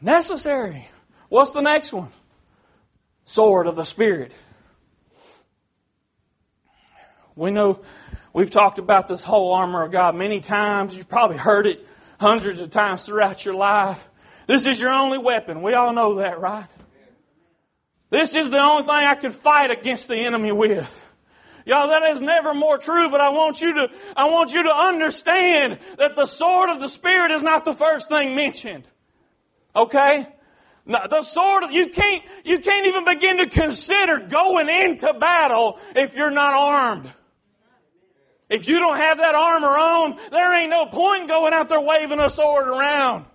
Necessary. 0.00 0.88
What's 1.28 1.52
the 1.52 1.62
next 1.62 1.92
one? 1.92 2.10
Sword 3.24 3.66
of 3.66 3.76
the 3.76 3.84
Spirit. 3.84 4.32
We 7.36 7.50
know 7.50 7.80
We've 8.38 8.50
talked 8.50 8.78
about 8.78 9.08
this 9.08 9.24
whole 9.24 9.52
armor 9.52 9.82
of 9.82 9.90
God 9.90 10.14
many 10.14 10.38
times. 10.38 10.96
You've 10.96 11.08
probably 11.08 11.38
heard 11.38 11.66
it 11.66 11.84
hundreds 12.20 12.60
of 12.60 12.70
times 12.70 13.04
throughout 13.04 13.44
your 13.44 13.54
life. 13.54 14.08
This 14.46 14.64
is 14.64 14.80
your 14.80 14.92
only 14.92 15.18
weapon. 15.18 15.60
We 15.60 15.74
all 15.74 15.92
know 15.92 16.18
that, 16.18 16.38
right? 16.38 16.68
This 18.10 18.34
is 18.34 18.50
the 18.50 18.58
only 18.58 18.84
thing 18.84 18.90
I 18.92 19.14
could 19.14 19.32
fight 19.32 19.70
against 19.70 20.08
the 20.08 20.16
enemy 20.16 20.52
with. 20.52 21.04
Y'all, 21.66 21.88
that 21.88 22.02
is 22.04 22.20
never 22.20 22.54
more 22.54 22.78
true, 22.78 23.10
but 23.10 23.20
I 23.20 23.28
want 23.28 23.60
you 23.60 23.74
to, 23.74 23.90
I 24.16 24.30
want 24.30 24.54
you 24.54 24.62
to 24.62 24.74
understand 24.74 25.78
that 25.98 26.16
the 26.16 26.24
sword 26.24 26.70
of 26.70 26.80
the 26.80 26.88
Spirit 26.88 27.30
is 27.30 27.42
not 27.42 27.66
the 27.66 27.74
first 27.74 28.08
thing 28.08 28.34
mentioned. 28.34 28.88
Okay? 29.76 30.26
the 30.88 31.22
sword, 31.22 31.64
you 31.70 31.88
can't, 31.88 32.24
you 32.44 32.60
can't 32.60 32.86
even 32.86 33.04
begin 33.04 33.36
to 33.36 33.46
consider 33.46 34.20
going 34.20 34.70
into 34.70 35.12
battle 35.12 35.78
if 35.94 36.14
you're 36.14 36.30
not 36.30 36.54
armed. 36.54 37.12
If 38.48 38.66
you 38.66 38.78
don't 38.78 38.96
have 38.96 39.18
that 39.18 39.34
armor 39.34 39.68
on, 39.68 40.18
there 40.30 40.54
ain't 40.54 40.70
no 40.70 40.86
point 40.86 41.28
going 41.28 41.52
out 41.52 41.68
there 41.68 41.80
waving 41.80 42.18
a 42.18 42.30
sword 42.30 42.66
around. 42.66 43.26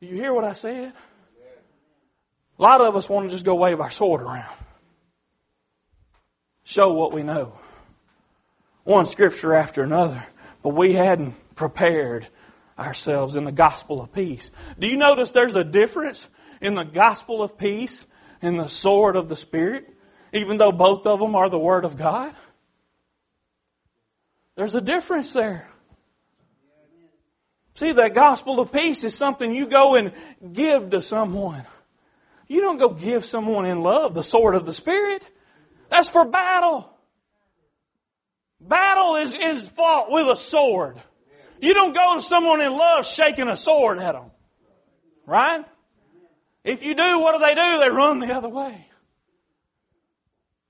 You 0.00 0.14
hear 0.14 0.32
what 0.32 0.44
I 0.44 0.54
said? 0.54 0.94
A 2.58 2.62
lot 2.62 2.80
of 2.80 2.94
us 2.96 3.08
want 3.08 3.28
to 3.28 3.34
just 3.34 3.44
go 3.44 3.54
wave 3.54 3.80
our 3.80 3.90
sword 3.90 4.22
around. 4.22 4.56
Show 6.64 6.92
what 6.92 7.12
we 7.12 7.22
know. 7.22 7.58
One 8.84 9.06
scripture 9.06 9.54
after 9.54 9.82
another. 9.82 10.24
But 10.62 10.70
we 10.70 10.94
hadn't 10.94 11.34
prepared 11.56 12.26
ourselves 12.78 13.36
in 13.36 13.44
the 13.44 13.52
gospel 13.52 14.00
of 14.00 14.12
peace. 14.12 14.50
Do 14.78 14.88
you 14.88 14.96
notice 14.96 15.32
there's 15.32 15.56
a 15.56 15.64
difference 15.64 16.28
in 16.60 16.74
the 16.74 16.84
gospel 16.84 17.42
of 17.42 17.58
peace 17.58 18.06
and 18.40 18.58
the 18.58 18.68
sword 18.68 19.16
of 19.16 19.28
the 19.28 19.36
Spirit? 19.36 19.88
Even 20.32 20.58
though 20.58 20.72
both 20.72 21.06
of 21.06 21.20
them 21.20 21.34
are 21.34 21.48
the 21.48 21.58
Word 21.58 21.84
of 21.84 21.96
God? 21.96 22.34
There's 24.56 24.74
a 24.74 24.80
difference 24.80 25.32
there. 25.32 25.68
See, 27.74 27.92
that 27.92 28.14
gospel 28.14 28.60
of 28.60 28.72
peace 28.72 29.02
is 29.02 29.14
something 29.14 29.52
you 29.52 29.66
go 29.66 29.96
and 29.96 30.12
give 30.52 30.90
to 30.90 31.02
someone. 31.02 31.64
You 32.46 32.60
don't 32.60 32.78
go 32.78 32.90
give 32.90 33.24
someone 33.24 33.64
in 33.64 33.82
love 33.82 34.14
the 34.14 34.22
sword 34.22 34.54
of 34.54 34.66
the 34.66 34.74
Spirit. 34.74 35.28
That's 35.90 36.08
for 36.08 36.24
battle. 36.24 36.90
Battle 38.60 39.16
is, 39.16 39.34
is 39.34 39.68
fought 39.68 40.10
with 40.10 40.26
a 40.28 40.36
sword. 40.36 40.96
You 41.60 41.74
don't 41.74 41.94
go 41.94 42.14
to 42.16 42.20
someone 42.20 42.60
in 42.60 42.72
love 42.72 43.06
shaking 43.06 43.48
a 43.48 43.56
sword 43.56 43.98
at 43.98 44.12
them. 44.12 44.30
Right? 45.26 45.64
If 46.62 46.82
you 46.82 46.94
do, 46.94 47.18
what 47.18 47.32
do 47.32 47.38
they 47.44 47.54
do? 47.54 47.78
They 47.80 47.90
run 47.90 48.20
the 48.20 48.34
other 48.34 48.48
way. 48.48 48.86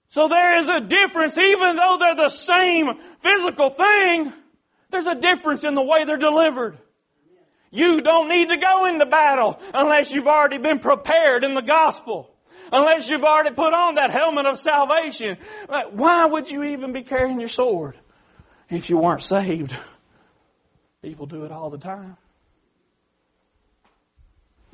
So 0.09 0.29
there 0.29 0.57
is 0.59 0.69
a 0.69 0.81
difference, 0.81 1.37
even 1.39 1.77
though 1.77 1.97
they're 1.99 2.15
the 2.15 2.29
same 2.29 2.99
physical 3.19 3.71
thing, 3.71 4.33
there's 4.91 5.07
a 5.07 5.17
difference 5.17 5.65
in 5.65 5.75
the 5.75 5.83
way 5.83 6.05
they're 6.05 6.17
delivered. 6.17 6.79
You 7.75 8.03
don't 8.03 8.29
need 8.29 8.51
to 8.51 8.57
go 8.57 8.85
into 8.85 9.05
battle 9.05 9.59
unless 9.75 10.13
you've 10.13 10.29
already 10.29 10.59
been 10.59 10.79
prepared 10.79 11.43
in 11.43 11.55
the 11.55 11.61
gospel. 11.61 12.31
Unless 12.73 13.09
you've 13.09 13.25
already 13.25 13.53
put 13.53 13.75
on 13.75 13.97
that 13.97 14.13
helmet 14.13 14.47
of 14.47 14.59
salvation. 14.59 15.37
Why 15.91 16.25
would 16.25 16.53
you 16.53 16.63
even 16.63 16.93
be 16.93 17.03
carrying 17.03 17.41
your 17.41 17.49
sword 17.49 17.97
if 18.71 18.91
you 18.91 18.99
weren't 18.99 19.25
saved? 19.25 19.77
People 21.03 21.27
do 21.27 21.45
it 21.45 21.51
all 21.51 21.69
the 21.69 21.79
time. 21.79 22.17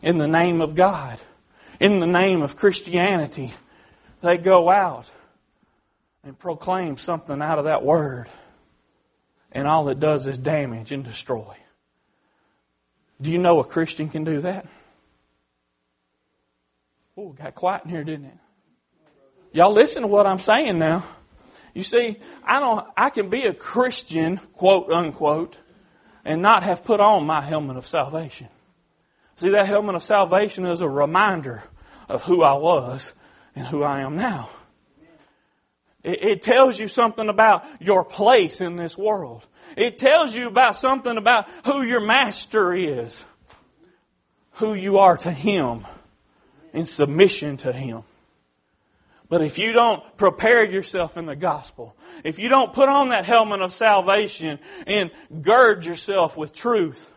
In 0.03 0.19
the 0.19 0.29
name 0.29 0.61
of 0.61 0.75
God, 0.75 1.19
in 1.81 2.01
the 2.01 2.07
name 2.07 2.43
of 2.43 2.55
Christianity, 2.57 3.55
they 4.21 4.37
go 4.37 4.69
out 4.69 5.11
and 6.23 6.39
proclaim 6.39 6.99
something 6.99 7.41
out 7.41 7.59
of 7.59 7.65
that 7.65 7.83
word, 7.83 8.29
and 9.53 9.67
all 9.67 9.89
it 9.89 9.99
does 10.01 10.27
is 10.27 10.37
damage 10.39 10.93
and 10.93 11.03
destroy. 11.03 11.57
Do 13.21 13.31
you 13.31 13.39
know 13.39 13.61
a 13.61 13.65
Christian 13.65 14.09
can 14.09 14.25
do 14.25 14.41
that? 14.43 14.67
Oh, 17.17 17.31
got 17.31 17.55
quiet 17.55 17.85
in 17.85 17.91
here, 17.91 18.05
didn't 18.05 18.27
it? 18.27 18.39
Y'all 19.53 19.73
listen 19.73 20.03
to 20.03 20.09
what 20.09 20.27
I'm 20.27 20.39
saying 20.39 20.79
now. 20.79 21.05
You 21.75 21.83
see, 21.83 22.17
I 22.45 22.61
don't 22.61 22.87
I 22.97 23.11
can 23.11 23.29
be 23.29 23.45
a 23.45 23.55
Christian, 23.55 24.39
quote 24.55 24.91
unquote, 24.91 25.57
and 26.25 26.41
not 26.41 26.63
have 26.63 26.85
put 26.85 27.01
on 27.01 27.27
my 27.27 27.41
helmet 27.41 27.77
of 27.77 27.87
salvation. 27.87 28.49
See, 29.37 29.51
that 29.51 29.67
helmet 29.67 29.95
of 29.97 30.03
salvation 30.03 30.67
is 30.67 30.81
a 30.81 30.89
reminder 30.89 31.65
of 32.09 32.23
who 32.23 32.43
I 32.43 32.55
was 32.55 33.13
and 33.55 33.67
who 33.67 33.83
I 33.83 34.01
am 34.01 34.17
now. 34.17 34.51
It, 36.03 36.23
it 36.23 36.43
tells 36.43 36.79
you 36.79 36.89
something 36.89 37.29
about 37.29 37.65
your 37.81 38.05
place 38.05 38.61
in 38.61 38.77
this 38.77 38.97
world. 38.97 39.47
It 39.77 39.99
tells 39.99 40.35
you 40.35 40.49
about 40.49 40.77
something 40.77 41.17
about 41.17 41.49
who 41.65 41.83
your 41.83 42.01
master 42.01 42.75
is, 42.75 43.25
who 44.53 44.75
you 44.75 44.99
are 44.99 45.17
to 45.19 45.31
him, 45.31 45.87
in 46.73 46.87
submission 46.87 47.57
to 47.59 47.73
him. 47.73 48.03
But 49.29 49.43
if 49.43 49.59
you 49.59 49.73
don't 49.73 50.03
prepare 50.17 50.65
yourself 50.65 51.17
in 51.17 51.27
the 51.27 51.37
gospel, 51.37 51.97
if 52.25 52.41
you 52.41 52.49
don't 52.49 52.73
put 52.73 52.89
on 52.89 53.11
that 53.11 53.25
helmet 53.25 53.61
of 53.61 53.73
salvation 53.73 54.59
and 54.89 55.13
gird 55.41 55.85
yourself 55.85 56.37
with 56.37 56.53
truth, 56.53 57.13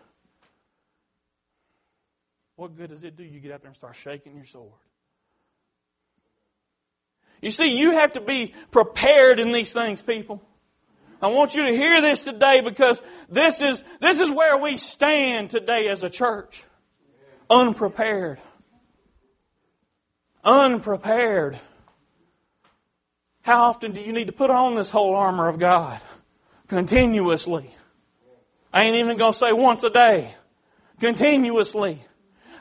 what 2.55 2.77
good 2.77 2.91
does 2.91 3.03
it 3.03 3.17
do 3.17 3.23
you 3.23 3.39
get 3.39 3.51
out 3.51 3.61
there 3.61 3.69
and 3.69 3.75
start 3.75 3.95
shaking 3.95 4.35
your 4.35 4.45
sword? 4.45 4.71
You 7.41 7.51
see, 7.51 7.77
you 7.77 7.91
have 7.91 8.13
to 8.13 8.21
be 8.21 8.53
prepared 8.71 9.39
in 9.39 9.51
these 9.51 9.73
things, 9.73 10.01
people. 10.01 10.41
I 11.23 11.27
want 11.27 11.55
you 11.55 11.65
to 11.67 11.71
hear 11.71 12.01
this 12.01 12.25
today 12.25 12.59
because 12.59 13.01
this 13.29 13.61
is, 13.61 13.81
this 14.01 14.19
is 14.19 14.29
where 14.29 14.57
we 14.57 14.75
stand 14.75 15.49
today 15.49 15.87
as 15.87 16.03
a 16.03 16.09
church. 16.09 16.65
Unprepared. 17.49 18.39
Unprepared. 20.43 21.57
How 23.41 23.63
often 23.63 23.93
do 23.93 24.01
you 24.01 24.11
need 24.11 24.27
to 24.27 24.33
put 24.33 24.49
on 24.49 24.75
this 24.75 24.91
whole 24.91 25.15
armor 25.15 25.47
of 25.47 25.59
God? 25.59 26.01
Continuously. 26.67 27.73
I 28.73 28.83
ain't 28.83 28.97
even 28.97 29.17
going 29.17 29.31
to 29.31 29.37
say 29.37 29.53
once 29.53 29.85
a 29.85 29.89
day. 29.89 30.33
Continuously. 30.99 32.03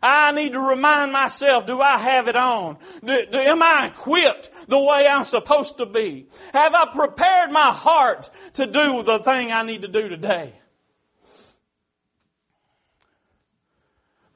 I 0.02 0.32
need 0.32 0.52
to 0.52 0.58
remind 0.58 1.12
myself, 1.12 1.64
do 1.64 1.80
I 1.80 1.96
have 1.96 2.26
it 2.26 2.34
on? 2.34 2.76
Do, 3.04 3.24
do, 3.30 3.38
am 3.38 3.62
I 3.62 3.86
equipped 3.86 4.50
the 4.66 4.78
way 4.78 5.06
I'm 5.06 5.22
supposed 5.22 5.76
to 5.78 5.86
be? 5.86 6.26
Have 6.52 6.74
I 6.74 6.86
prepared 6.92 7.52
my 7.52 7.70
heart 7.70 8.28
to 8.54 8.66
do 8.66 9.04
the 9.04 9.20
thing 9.20 9.52
I 9.52 9.62
need 9.62 9.82
to 9.82 9.88
do 9.88 10.08
today? 10.08 10.54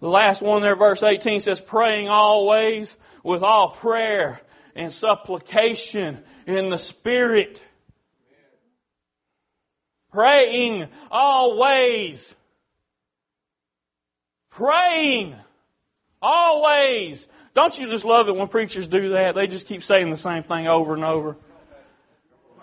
The 0.00 0.08
last 0.08 0.40
one 0.40 0.62
there, 0.62 0.76
verse 0.76 1.02
18 1.02 1.40
says, 1.40 1.60
praying 1.60 2.08
always 2.08 2.96
with 3.24 3.42
all 3.42 3.70
prayer 3.70 4.40
and 4.76 4.92
supplication 4.92 6.22
in 6.46 6.70
the 6.70 6.78
Spirit. 6.78 7.60
Praying 10.12 10.88
always. 11.10 12.36
Praying 14.50 15.34
always. 16.26 17.28
Don't 17.54 17.78
you 17.78 17.88
just 17.88 18.04
love 18.04 18.28
it 18.28 18.36
when 18.36 18.48
preachers 18.48 18.88
do 18.88 19.10
that? 19.10 19.34
They 19.34 19.46
just 19.46 19.66
keep 19.66 19.82
saying 19.82 20.10
the 20.10 20.16
same 20.16 20.42
thing 20.42 20.66
over 20.66 20.94
and 20.94 21.04
over. 21.04 21.36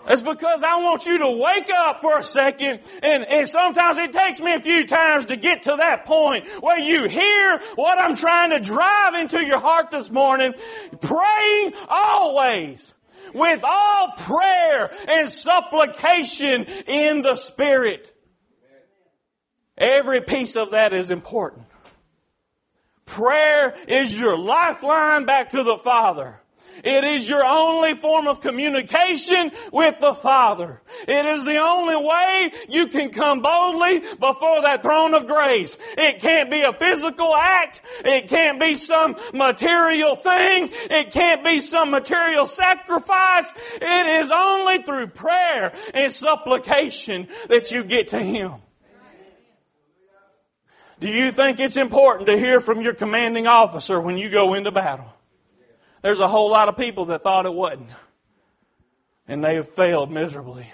It's 0.06 0.20
because 0.20 0.62
I 0.62 0.76
want 0.82 1.06
you 1.06 1.16
to 1.18 1.30
wake 1.30 1.70
up 1.70 2.02
for 2.02 2.18
a 2.18 2.22
second, 2.22 2.80
and, 3.02 3.24
and 3.24 3.48
sometimes 3.48 3.96
it 3.96 4.12
takes 4.12 4.38
me 4.38 4.52
a 4.52 4.60
few 4.60 4.86
times 4.86 5.26
to 5.26 5.36
get 5.36 5.62
to 5.62 5.76
that 5.78 6.04
point 6.04 6.46
where 6.60 6.78
you 6.78 7.08
hear 7.08 7.58
what 7.74 7.98
I'm 7.98 8.14
trying 8.14 8.50
to 8.50 8.60
drive 8.60 9.14
into 9.14 9.42
your 9.42 9.58
heart 9.58 9.90
this 9.90 10.10
morning. 10.10 10.52
Praying 11.00 11.72
always 11.88 12.92
with 13.32 13.64
all 13.64 14.12
prayer 14.18 14.90
and 15.08 15.26
supplication 15.26 16.64
in 16.86 17.22
the 17.22 17.34
Spirit. 17.34 18.14
Every 19.78 20.20
piece 20.20 20.54
of 20.54 20.72
that 20.72 20.92
is 20.92 21.10
important. 21.10 21.63
Prayer 23.06 23.74
is 23.86 24.18
your 24.18 24.38
lifeline 24.38 25.24
back 25.24 25.50
to 25.50 25.62
the 25.62 25.78
Father. 25.78 26.40
It 26.82 27.04
is 27.04 27.28
your 27.28 27.44
only 27.44 27.94
form 27.94 28.26
of 28.26 28.40
communication 28.40 29.52
with 29.72 30.00
the 30.00 30.14
Father. 30.14 30.82
It 31.06 31.24
is 31.24 31.44
the 31.44 31.58
only 31.58 31.96
way 31.96 32.50
you 32.68 32.88
can 32.88 33.10
come 33.10 33.40
boldly 33.42 34.00
before 34.00 34.62
that 34.62 34.82
throne 34.82 35.14
of 35.14 35.26
grace. 35.26 35.78
It 35.96 36.20
can't 36.20 36.50
be 36.50 36.62
a 36.62 36.72
physical 36.72 37.34
act. 37.34 37.82
It 38.04 38.28
can't 38.28 38.58
be 38.58 38.74
some 38.74 39.16
material 39.32 40.16
thing. 40.16 40.70
It 40.72 41.12
can't 41.12 41.44
be 41.44 41.60
some 41.60 41.90
material 41.90 42.46
sacrifice. 42.46 43.52
It 43.80 44.24
is 44.24 44.30
only 44.30 44.82
through 44.82 45.08
prayer 45.08 45.72
and 45.94 46.12
supplication 46.12 47.28
that 47.48 47.70
you 47.70 47.84
get 47.84 48.08
to 48.08 48.18
Him. 48.18 48.54
Do 51.04 51.10
you 51.10 51.32
think 51.32 51.60
it's 51.60 51.76
important 51.76 52.28
to 52.28 52.38
hear 52.38 52.60
from 52.60 52.80
your 52.80 52.94
commanding 52.94 53.46
officer 53.46 54.00
when 54.00 54.16
you 54.16 54.30
go 54.30 54.54
into 54.54 54.72
battle? 54.72 55.12
There's 56.00 56.20
a 56.20 56.26
whole 56.26 56.48
lot 56.50 56.70
of 56.70 56.78
people 56.78 57.04
that 57.06 57.22
thought 57.22 57.44
it 57.44 57.52
wasn't. 57.52 57.90
And 59.28 59.44
they 59.44 59.56
have 59.56 59.68
failed 59.68 60.10
miserably. 60.10 60.72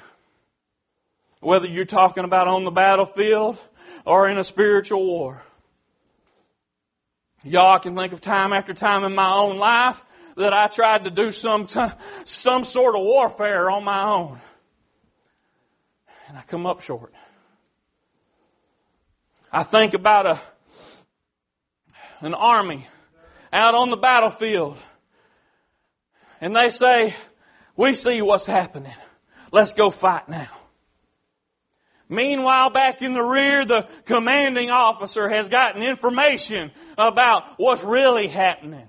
Whether 1.40 1.66
you're 1.66 1.84
talking 1.84 2.22
about 2.22 2.46
on 2.46 2.62
the 2.62 2.70
battlefield 2.70 3.58
or 4.04 4.28
in 4.28 4.38
a 4.38 4.44
spiritual 4.44 5.04
war. 5.04 5.42
Y'all 7.42 7.80
can 7.80 7.96
think 7.96 8.12
of 8.12 8.20
time 8.20 8.52
after 8.52 8.72
time 8.72 9.02
in 9.02 9.12
my 9.12 9.32
own 9.32 9.56
life 9.56 10.00
that 10.36 10.52
I 10.52 10.68
tried 10.68 11.06
to 11.06 11.10
do 11.10 11.32
some, 11.32 11.66
t- 11.66 11.88
some 12.24 12.62
sort 12.62 12.94
of 12.94 13.02
warfare 13.02 13.68
on 13.68 13.82
my 13.82 14.04
own. 14.04 14.38
And 16.28 16.38
I 16.38 16.42
come 16.42 16.66
up 16.66 16.82
short. 16.82 17.12
I 19.52 19.64
think 19.64 19.94
about 19.94 20.26
a, 20.26 20.40
an 22.20 22.34
army 22.34 22.86
out 23.52 23.74
on 23.74 23.90
the 23.90 23.96
battlefield 23.96 24.78
and 26.40 26.54
they 26.54 26.70
say, 26.70 27.14
we 27.76 27.94
see 27.94 28.22
what's 28.22 28.46
happening. 28.46 28.94
Let's 29.50 29.72
go 29.72 29.90
fight 29.90 30.28
now. 30.28 30.48
Meanwhile, 32.08 32.70
back 32.70 33.02
in 33.02 33.12
the 33.12 33.22
rear, 33.22 33.64
the 33.64 33.88
commanding 34.04 34.70
officer 34.70 35.28
has 35.28 35.48
gotten 35.48 35.82
information 35.82 36.72
about 36.98 37.44
what's 37.56 37.84
really 37.84 38.26
happening. 38.26 38.88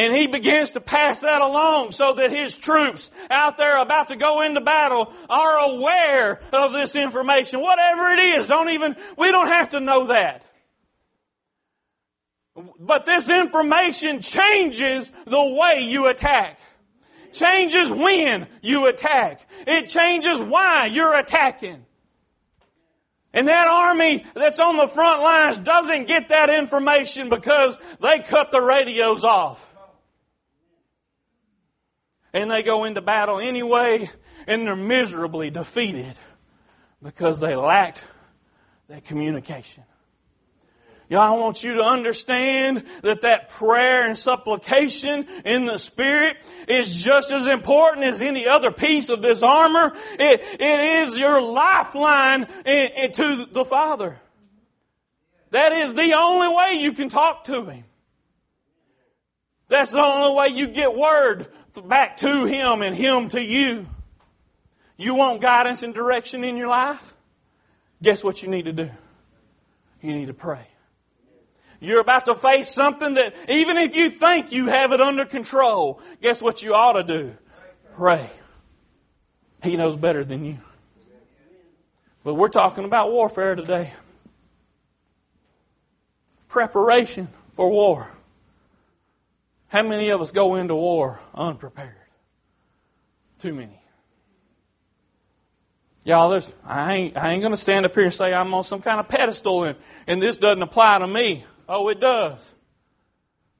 And 0.00 0.16
he 0.16 0.26
begins 0.26 0.70
to 0.70 0.80
pass 0.80 1.20
that 1.20 1.42
along 1.42 1.92
so 1.92 2.14
that 2.14 2.30
his 2.30 2.56
troops 2.56 3.10
out 3.28 3.58
there 3.58 3.76
about 3.76 4.08
to 4.08 4.16
go 4.16 4.40
into 4.40 4.62
battle 4.62 5.12
are 5.28 5.58
aware 5.58 6.40
of 6.54 6.72
this 6.72 6.96
information. 6.96 7.60
Whatever 7.60 8.08
it 8.08 8.18
is, 8.18 8.46
don't 8.46 8.70
even, 8.70 8.96
we 9.18 9.30
don't 9.30 9.48
have 9.48 9.68
to 9.70 9.80
know 9.80 10.06
that. 10.06 10.42
But 12.78 13.04
this 13.04 13.28
information 13.28 14.22
changes 14.22 15.12
the 15.26 15.44
way 15.44 15.82
you 15.82 16.06
attack. 16.06 16.58
Changes 17.34 17.90
when 17.90 18.48
you 18.62 18.86
attack. 18.86 19.46
It 19.66 19.88
changes 19.88 20.40
why 20.40 20.86
you're 20.86 21.12
attacking. 21.12 21.84
And 23.34 23.48
that 23.48 23.68
army 23.68 24.24
that's 24.32 24.60
on 24.60 24.78
the 24.78 24.88
front 24.88 25.20
lines 25.20 25.58
doesn't 25.58 26.06
get 26.08 26.28
that 26.28 26.48
information 26.48 27.28
because 27.28 27.78
they 28.00 28.20
cut 28.20 28.50
the 28.50 28.62
radios 28.62 29.24
off. 29.24 29.69
And 32.32 32.50
they 32.50 32.62
go 32.62 32.84
into 32.84 33.00
battle 33.00 33.38
anyway 33.38 34.08
and 34.46 34.66
they're 34.66 34.76
miserably 34.76 35.50
defeated 35.50 36.18
because 37.02 37.40
they 37.40 37.56
lacked 37.56 38.04
that 38.88 39.04
communication. 39.04 39.84
Y'all, 41.10 41.22
I 41.22 41.36
want 41.36 41.64
you 41.64 41.74
to 41.74 41.82
understand 41.82 42.84
that 43.02 43.22
that 43.22 43.48
prayer 43.48 44.06
and 44.06 44.16
supplication 44.16 45.26
in 45.44 45.64
the 45.64 45.76
Spirit 45.76 46.36
is 46.68 47.02
just 47.02 47.32
as 47.32 47.48
important 47.48 48.06
as 48.06 48.22
any 48.22 48.46
other 48.46 48.70
piece 48.70 49.08
of 49.08 49.20
this 49.20 49.42
armor. 49.42 49.92
It, 50.12 50.40
it 50.60 51.08
is 51.08 51.18
your 51.18 51.42
lifeline 51.42 52.46
in, 52.64 52.88
in, 52.92 53.12
to 53.12 53.44
the 53.50 53.64
Father. 53.64 54.20
That 55.50 55.72
is 55.72 55.94
the 55.94 56.14
only 56.14 56.54
way 56.54 56.80
you 56.80 56.92
can 56.92 57.08
talk 57.08 57.42
to 57.44 57.64
Him. 57.64 57.82
That's 59.70 59.92
the 59.92 60.00
only 60.00 60.36
way 60.36 60.48
you 60.48 60.66
get 60.68 60.94
word 60.94 61.46
back 61.84 62.18
to 62.18 62.44
Him 62.44 62.82
and 62.82 62.94
Him 62.94 63.28
to 63.28 63.40
you. 63.40 63.86
You 64.96 65.14
want 65.14 65.40
guidance 65.40 65.84
and 65.84 65.94
direction 65.94 66.42
in 66.44 66.56
your 66.56 66.68
life? 66.68 67.14
Guess 68.02 68.24
what 68.24 68.42
you 68.42 68.48
need 68.48 68.64
to 68.64 68.72
do? 68.72 68.90
You 70.02 70.12
need 70.12 70.26
to 70.26 70.34
pray. 70.34 70.66
You're 71.78 72.00
about 72.00 72.26
to 72.26 72.34
face 72.34 72.68
something 72.68 73.14
that 73.14 73.34
even 73.48 73.78
if 73.78 73.94
you 73.94 74.10
think 74.10 74.52
you 74.52 74.66
have 74.66 74.92
it 74.92 75.00
under 75.00 75.24
control, 75.24 76.00
guess 76.20 76.42
what 76.42 76.62
you 76.62 76.74
ought 76.74 76.94
to 76.94 77.04
do? 77.04 77.34
Pray. 77.94 78.28
He 79.62 79.76
knows 79.76 79.96
better 79.96 80.24
than 80.24 80.44
you. 80.44 80.58
But 82.24 82.34
we're 82.34 82.48
talking 82.48 82.84
about 82.84 83.12
warfare 83.12 83.54
today. 83.54 83.92
Preparation 86.48 87.28
for 87.54 87.70
war. 87.70 88.10
How 89.70 89.84
many 89.84 90.10
of 90.10 90.20
us 90.20 90.32
go 90.32 90.56
into 90.56 90.74
war 90.74 91.20
unprepared? 91.32 91.94
Too 93.38 93.54
many. 93.54 93.80
Y'all, 96.02 96.28
there's, 96.28 96.52
I 96.64 96.92
ain't, 96.94 97.16
I 97.16 97.30
ain't 97.30 97.40
going 97.40 97.52
to 97.52 97.60
stand 97.60 97.86
up 97.86 97.94
here 97.94 98.02
and 98.02 98.12
say 98.12 98.34
I'm 98.34 98.52
on 98.52 98.64
some 98.64 98.82
kind 98.82 98.98
of 98.98 99.08
pedestal 99.08 99.62
and, 99.62 99.78
and 100.08 100.20
this 100.20 100.38
doesn't 100.38 100.62
apply 100.62 100.98
to 100.98 101.06
me. 101.06 101.44
Oh, 101.68 101.88
it 101.88 102.00
does. 102.00 102.52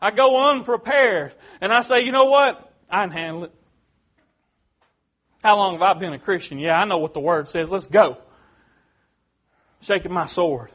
I 0.01 0.11
go 0.11 0.51
unprepared 0.51 1.33
and 1.61 1.73
I 1.73 1.81
say, 1.81 2.05
you 2.05 2.11
know 2.11 2.25
what? 2.25 2.73
I 2.91 3.05
can 3.05 3.13
handle 3.13 3.45
it. 3.45 3.55
How 5.45 5.57
long 5.57 5.75
have 5.75 5.83
I 5.83 5.95
been 5.95 6.13
a 6.13 6.19
Christian? 6.19 6.59
Yeah, 6.59 6.81
I 6.81 6.87
know 6.87 6.99
what 6.99 7.15
the 7.15 7.21
Word 7.21 7.49
says. 7.49 7.71
Let's 7.71 7.87
go. 7.87 8.19
Shaking 9.81 10.13
my 10.13 10.27
sword. 10.27 10.71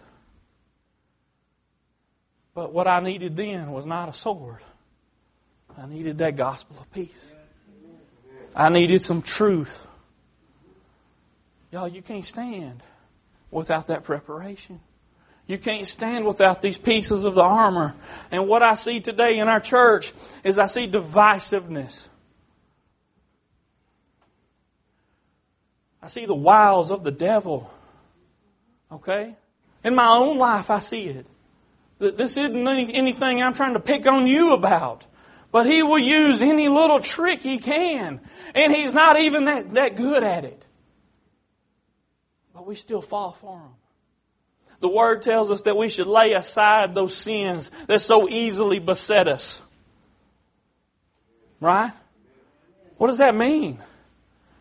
But 2.54 2.72
what 2.72 2.88
I 2.88 3.02
needed 3.02 3.36
then 3.36 3.72
was 3.72 3.86
not 3.86 4.08
a 4.08 4.14
sword. 4.14 4.62
I 5.78 5.88
needed 5.88 6.18
that 6.20 6.36
gospel 6.36 6.78
of 6.80 6.92
peace. 6.92 7.32
I 8.56 8.70
needed 8.70 9.02
some 9.02 9.22
truth. 9.22 9.86
Y'all, 11.72 11.88
you 11.88 12.02
can't 12.02 12.26
stand 12.26 12.82
without 13.52 13.88
that 13.88 14.04
preparation. 14.04 14.80
You 15.48 15.58
can't 15.58 15.86
stand 15.86 16.26
without 16.26 16.62
these 16.62 16.78
pieces 16.78 17.24
of 17.24 17.36
the 17.36 17.44
armor. 17.44 17.94
And 18.32 18.48
what 18.48 18.64
I 18.64 18.76
see 18.76 19.00
today 19.00 19.38
in 19.40 19.48
our 19.48 19.60
church 19.60 20.14
is 20.44 20.58
I 20.58 20.66
see 20.66 20.88
divisiveness. 20.88 22.08
I 26.02 26.08
see 26.08 26.26
the 26.26 26.36
wiles 26.36 26.92
of 26.92 27.04
the 27.04 27.12
devil. 27.12 27.70
Okay? 28.92 29.36
In 29.84 29.96
my 29.96 30.08
own 30.08 30.38
life, 30.38 30.70
I 30.70 30.80
see 30.80 31.08
it. 31.08 31.26
This 32.00 32.38
isn't 32.38 32.68
anything 32.68 33.42
I'm 33.42 33.54
trying 33.54 33.74
to 33.74 33.80
pick 33.80 34.08
on 34.08 34.28
you 34.28 34.54
about. 34.54 35.06
But 35.56 35.68
he 35.68 35.84
will 35.84 35.98
use 35.98 36.42
any 36.42 36.68
little 36.68 37.00
trick 37.00 37.42
he 37.42 37.60
can. 37.60 38.20
And 38.54 38.76
he's 38.76 38.94
not 38.94 39.18
even 39.18 39.46
that, 39.46 39.74
that 39.76 39.96
good 39.96 40.22
at 40.22 40.44
it. 40.44 40.66
But 42.54 42.68
we 42.68 42.76
still 42.76 43.02
fall 43.02 43.32
for 43.32 43.60
him. 43.60 43.70
The 44.82 44.90
Word 44.90 45.22
tells 45.22 45.50
us 45.52 45.62
that 45.62 45.78
we 45.78 45.88
should 45.88 46.08
lay 46.08 46.34
aside 46.34 46.94
those 46.94 47.16
sins 47.16 47.72
that 47.88 48.02
so 48.02 48.28
easily 48.28 48.80
beset 48.80 49.30
us. 49.30 49.64
Right? 51.62 51.94
What 52.98 53.08
does 53.08 53.20
that 53.20 53.34
mean? 53.34 53.80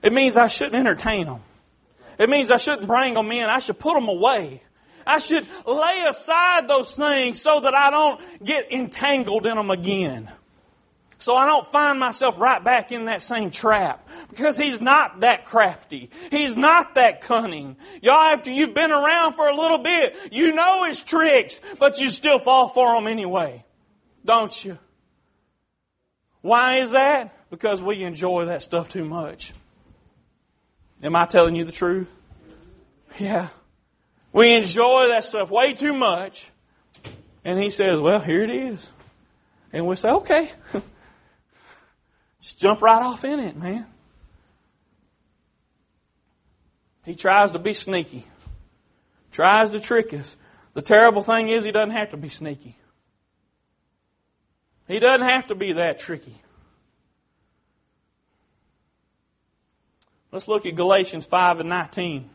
It 0.01 0.13
means 0.13 0.37
I 0.37 0.47
shouldn't 0.47 0.77
entertain 0.77 1.27
them. 1.27 1.41
It 2.21 2.31
means 2.31 2.53
I 2.53 2.57
shouldn't 2.57 2.87
bring 2.87 3.15
them 3.15 3.33
in. 3.33 3.51
I 3.51 3.59
should 3.59 3.81
put 3.81 3.95
them 3.95 4.07
away. 4.07 4.63
I 5.05 5.19
should 5.19 5.45
lay 5.67 6.05
aside 6.09 6.69
those 6.69 6.95
things 6.95 7.43
so 7.43 7.59
that 7.59 7.75
I 7.75 7.91
don't 7.91 8.45
get 8.45 8.71
entangled 8.71 9.45
in 9.45 9.57
them 9.57 9.73
again. 9.73 10.31
So 11.18 11.37
I 11.37 11.46
don't 11.46 11.66
find 11.66 11.98
myself 11.98 12.40
right 12.40 12.62
back 12.62 12.92
in 12.92 13.07
that 13.07 13.22
same 13.22 13.50
trap. 13.50 14.09
Because 14.29 14.57
he's 14.57 14.81
not 14.81 15.20
that 15.20 15.44
crafty. 15.44 16.11
He's 16.31 16.57
not 16.57 16.96
that 16.96 17.20
cunning. 17.20 17.77
Y'all, 18.03 18.14
after 18.14 18.50
you've 18.50 18.74
been 18.74 18.92
around 18.92 19.35
for 19.35 19.48
a 19.48 19.55
little 19.55 19.79
bit, 19.79 20.16
you 20.33 20.55
know 20.55 20.85
his 20.85 21.03
tricks, 21.03 21.61
but 21.79 22.00
you 22.00 22.11
still 22.11 22.38
fall 22.38 22.68
for 22.68 22.94
them 22.94 23.07
anyway. 23.07 23.64
Don't 24.24 24.64
you? 24.64 24.79
Why 26.40 26.77
is 26.77 26.92
that? 26.92 27.35
Because 27.50 27.83
we 27.83 28.03
enjoy 28.03 28.46
that 28.46 28.62
stuff 28.62 28.88
too 28.88 29.05
much. 29.05 29.53
Am 31.03 31.14
I 31.16 31.27
telling 31.27 31.55
you 31.55 31.64
the 31.64 31.72
truth? 31.72 32.09
Yeah. 33.18 33.48
We 34.33 34.55
enjoy 34.55 35.09
that 35.09 35.24
stuff 35.24 35.50
way 35.50 35.74
too 35.74 35.92
much. 35.92 36.50
And 37.44 37.59
he 37.59 37.70
says, 37.70 38.00
well, 38.00 38.20
here 38.20 38.42
it 38.42 38.50
is. 38.50 38.90
And 39.72 39.87
we 39.87 39.96
say, 39.96 40.11
okay. 40.11 40.50
Just 42.45 42.59
jump 42.59 42.83
right 42.83 43.01
off 43.01 43.25
in 43.25 43.41
it, 43.41 43.57
man. 43.57 43.87
He 47.07 47.15
tries 47.15 47.53
to 47.53 47.59
be 47.59 47.73
sneaky. 47.73 48.27
Tries 49.33 49.71
to 49.71 49.81
trick 49.81 50.13
us. 50.13 50.37
The 50.75 50.83
terrible 50.83 51.23
thing 51.23 51.49
is 51.49 51.65
he 51.65 51.73
doesn't 51.73 51.93
have 51.93 52.11
to 52.11 52.19
be 52.19 52.29
sneaky. 52.29 52.77
He 54.87 54.99
doesn't 54.99 55.27
have 55.27 55.47
to 55.47 55.55
be 55.55 55.73
that 55.73 55.99
tricky. 55.99 56.39
Let's 60.31 60.47
look 60.47 60.67
at 60.67 60.75
Galatians 60.75 61.25
5 61.25 61.61
and 61.61 61.71
19. 61.71 62.29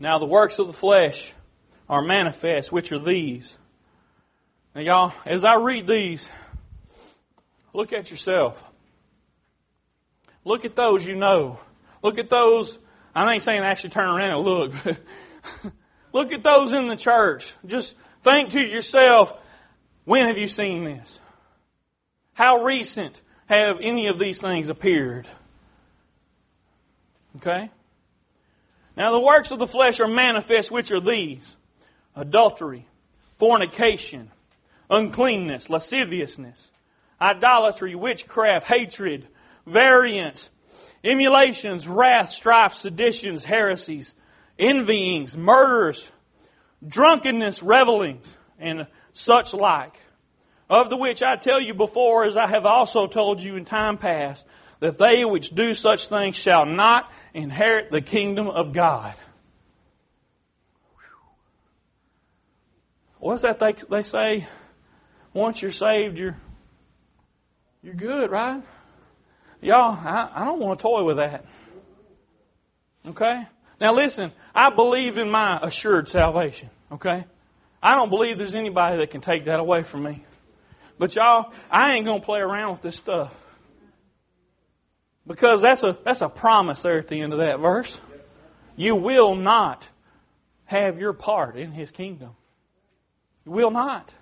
Now 0.00 0.18
the 0.18 0.26
works 0.26 0.58
of 0.58 0.66
the 0.66 0.72
flesh 0.72 1.34
are 1.88 2.02
manifest, 2.02 2.72
which 2.72 2.90
are 2.90 2.98
these. 2.98 3.58
Now, 4.74 4.80
y'all, 4.80 5.12
as 5.26 5.44
I 5.44 5.56
read 5.56 5.86
these, 5.86 6.30
look 7.74 7.92
at 7.92 8.10
yourself. 8.10 8.64
Look 10.44 10.64
at 10.64 10.74
those 10.74 11.06
you 11.06 11.16
know. 11.16 11.60
Look 12.02 12.18
at 12.18 12.30
those. 12.30 12.78
I 13.14 13.30
ain't 13.30 13.42
saying 13.42 13.62
actually 13.62 13.90
turn 13.90 14.08
around 14.08 14.30
and 14.30 14.40
look, 14.40 14.72
but 14.84 15.00
look 16.12 16.32
at 16.32 16.42
those 16.42 16.72
in 16.72 16.88
the 16.88 16.96
church. 16.96 17.54
Just 17.66 17.96
think 18.22 18.50
to 18.50 18.60
yourself, 18.60 19.34
when 20.04 20.28
have 20.28 20.38
you 20.38 20.48
seen 20.48 20.84
this? 20.84 21.20
How 22.32 22.62
recent 22.62 23.20
have 23.46 23.78
any 23.82 24.06
of 24.06 24.18
these 24.18 24.40
things 24.40 24.68
appeared? 24.70 25.28
Okay? 27.36 27.70
Now, 29.00 29.12
the 29.12 29.20
works 29.20 29.50
of 29.50 29.58
the 29.58 29.66
flesh 29.66 29.98
are 30.00 30.06
manifest, 30.06 30.70
which 30.70 30.92
are 30.92 31.00
these 31.00 31.56
adultery, 32.14 32.86
fornication, 33.38 34.30
uncleanness, 34.90 35.70
lasciviousness, 35.70 36.70
idolatry, 37.18 37.94
witchcraft, 37.94 38.66
hatred, 38.66 39.26
variance, 39.66 40.50
emulations, 41.02 41.88
wrath, 41.88 42.28
strife, 42.28 42.74
seditions, 42.74 43.46
heresies, 43.46 44.14
envyings, 44.58 45.34
murders, 45.34 46.12
drunkenness, 46.86 47.62
revelings, 47.62 48.36
and 48.58 48.86
such 49.14 49.54
like. 49.54 49.98
Of 50.68 50.90
the 50.90 50.98
which 50.98 51.22
I 51.22 51.36
tell 51.36 51.58
you 51.58 51.72
before, 51.72 52.24
as 52.24 52.36
I 52.36 52.48
have 52.48 52.66
also 52.66 53.06
told 53.06 53.42
you 53.42 53.56
in 53.56 53.64
time 53.64 53.96
past, 53.96 54.46
that 54.80 54.98
they 54.98 55.24
which 55.24 55.50
do 55.50 55.74
such 55.74 56.08
things 56.08 56.36
shall 56.36 56.66
not 56.66 57.10
inherit 57.32 57.90
the 57.90 58.00
kingdom 58.00 58.48
of 58.48 58.72
God. 58.72 59.14
What's 63.18 63.42
that 63.42 63.58
they, 63.58 63.74
they 63.88 64.02
say? 64.02 64.46
Once 65.34 65.60
you're 65.62 65.70
saved, 65.70 66.18
you're, 66.18 66.36
you're 67.82 67.94
good, 67.94 68.30
right? 68.30 68.62
Y'all, 69.60 69.92
I, 69.92 70.30
I 70.34 70.44
don't 70.46 70.58
want 70.58 70.78
to 70.78 70.82
toy 70.82 71.04
with 71.04 71.18
that. 71.18 71.44
Okay? 73.06 73.46
Now 73.78 73.92
listen, 73.92 74.32
I 74.54 74.70
believe 74.70 75.18
in 75.18 75.30
my 75.30 75.58
assured 75.62 76.08
salvation. 76.08 76.70
Okay? 76.90 77.24
I 77.82 77.94
don't 77.94 78.10
believe 78.10 78.38
there's 78.38 78.54
anybody 78.54 78.96
that 78.98 79.10
can 79.10 79.20
take 79.20 79.44
that 79.44 79.60
away 79.60 79.82
from 79.82 80.02
me. 80.02 80.24
But 80.98 81.14
y'all, 81.14 81.52
I 81.70 81.94
ain't 81.94 82.04
going 82.04 82.20
to 82.20 82.26
play 82.26 82.40
around 82.40 82.72
with 82.72 82.82
this 82.82 82.96
stuff. 82.96 83.39
Because 85.26 85.62
that's 85.62 85.82
a, 85.82 85.96
that's 86.04 86.22
a 86.22 86.28
promise 86.28 86.82
there 86.82 86.98
at 86.98 87.08
the 87.08 87.20
end 87.20 87.32
of 87.32 87.38
that 87.38 87.60
verse. 87.60 88.00
You 88.76 88.96
will 88.96 89.34
not 89.34 89.88
have 90.64 90.98
your 90.98 91.12
part 91.12 91.56
in 91.56 91.72
His 91.72 91.90
kingdom. 91.90 92.30
You 93.44 93.52
will 93.52 93.70
not. 93.70 94.14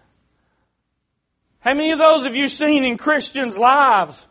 How 1.61 1.75
many 1.75 1.93
of 1.93 1.99
those 1.99 2.25
have 2.25 2.37
you 2.37 2.49
seen 2.49 2.85
in 2.85 2.97
Christians' 2.97 3.59
lives? 3.59 4.27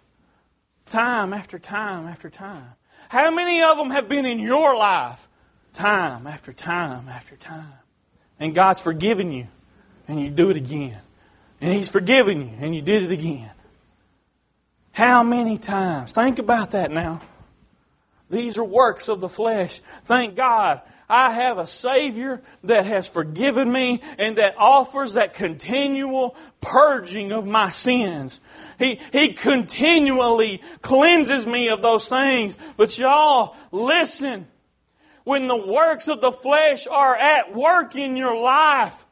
Time 0.89 1.33
after 1.33 1.59
time 1.59 2.07
after 2.07 2.29
time. 2.29 2.69
How 3.09 3.31
many 3.31 3.61
of 3.61 3.77
them 3.77 3.91
have 3.91 4.09
been 4.09 4.25
in 4.25 4.39
your 4.39 4.75
life? 4.75 5.27
Time 5.73 6.27
after 6.27 6.53
time 6.53 7.07
after 7.07 7.35
time. 7.35 7.73
And 8.39 8.55
God's 8.55 8.81
forgiven 8.81 9.31
you, 9.31 9.47
and 10.07 10.19
you 10.19 10.29
do 10.29 10.49
it 10.49 10.57
again. 10.57 10.99
And 11.61 11.73
He's 11.73 11.89
forgiven 11.89 12.41
you, 12.41 12.53
and 12.59 12.75
you 12.75 12.81
did 12.81 13.03
it 13.03 13.11
again. 13.11 13.51
How 14.97 15.21
many 15.21 15.59
times? 15.59 16.13
Think 16.13 16.39
about 16.39 16.71
that 16.71 16.89
now. 16.89 17.21
These 18.31 18.57
are 18.57 18.63
works 18.63 19.09
of 19.09 19.21
the 19.21 19.29
flesh. 19.29 19.79
Thank 20.05 20.33
God 20.33 20.81
I 21.07 21.33
have 21.33 21.59
a 21.59 21.67
Savior 21.67 22.41
that 22.63 22.87
has 22.87 23.07
forgiven 23.07 23.71
me 23.71 24.01
and 24.17 24.39
that 24.39 24.55
offers 24.57 25.13
that 25.13 25.35
continual 25.35 26.35
purging 26.61 27.31
of 27.31 27.45
my 27.45 27.69
sins. 27.69 28.39
He, 28.79 28.99
he 29.13 29.33
continually 29.33 30.63
cleanses 30.81 31.45
me 31.45 31.69
of 31.69 31.83
those 31.83 32.09
things. 32.09 32.57
But 32.75 32.97
y'all, 32.97 33.55
listen. 33.71 34.47
When 35.25 35.47
the 35.47 35.63
works 35.63 36.07
of 36.07 36.21
the 36.21 36.31
flesh 36.31 36.87
are 36.87 37.15
at 37.15 37.53
work 37.53 37.95
in 37.95 38.17
your 38.17 38.35
life, 38.35 39.05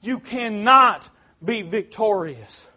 you 0.00 0.20
cannot 0.20 1.10
be 1.44 1.62
victorious. 1.62 2.67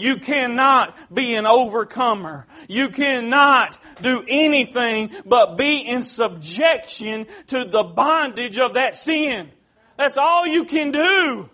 You 0.00 0.16
cannot 0.16 0.96
be 1.12 1.34
an 1.34 1.46
overcomer. 1.46 2.46
You 2.68 2.88
cannot 2.88 3.78
do 4.00 4.24
anything 4.26 5.10
but 5.26 5.56
be 5.56 5.78
in 5.78 6.02
subjection 6.02 7.26
to 7.48 7.64
the 7.64 7.82
bondage 7.82 8.58
of 8.58 8.74
that 8.74 8.96
sin. 8.96 9.50
That's 9.96 10.16
all 10.16 10.46
you 10.46 10.64
can 10.64 10.90
do. 10.92 11.50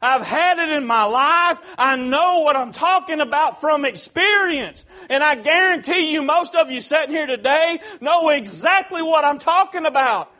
I've 0.00 0.24
had 0.24 0.58
it 0.58 0.68
in 0.70 0.86
my 0.86 1.04
life. 1.04 1.58
I 1.76 1.96
know 1.96 2.40
what 2.40 2.54
I'm 2.54 2.70
talking 2.70 3.20
about 3.20 3.60
from 3.60 3.84
experience. 3.84 4.86
And 5.10 5.24
I 5.24 5.34
guarantee 5.34 6.12
you, 6.12 6.22
most 6.22 6.54
of 6.54 6.70
you 6.70 6.80
sitting 6.80 7.14
here 7.14 7.26
today 7.26 7.80
know 8.00 8.28
exactly 8.28 9.02
what 9.02 9.24
I'm 9.24 9.40
talking 9.40 9.86
about 9.86 10.32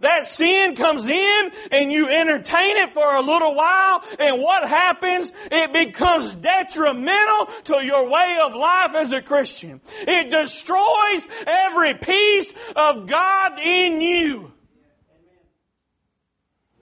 that 0.00 0.26
sin 0.26 0.76
comes 0.76 1.08
in 1.08 1.52
and 1.70 1.92
you 1.92 2.08
entertain 2.08 2.76
it 2.76 2.92
for 2.92 3.14
a 3.14 3.20
little 3.20 3.54
while 3.54 4.02
and 4.18 4.42
what 4.42 4.68
happens? 4.68 5.32
It 5.50 5.72
becomes 5.72 6.34
detrimental 6.34 7.46
to 7.64 7.84
your 7.84 8.08
way 8.08 8.38
of 8.42 8.54
life 8.54 8.94
as 8.94 9.12
a 9.12 9.22
Christian. 9.22 9.80
It 10.00 10.30
destroys 10.30 11.28
every 11.46 11.94
piece 11.94 12.54
of 12.74 13.06
God 13.06 13.58
in 13.58 14.00
you. 14.00 14.52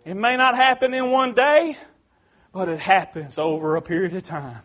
It 0.05 0.15
may 0.15 0.37
not 0.37 0.57
happen 0.57 0.95
in 0.95 1.11
one 1.11 1.35
day, 1.35 1.77
but 2.53 2.69
it 2.69 2.81
happens 2.81 3.37
over 3.37 3.77
a 3.77 3.83
period 3.83 4.15
of 4.15 4.23
time. 4.23 4.63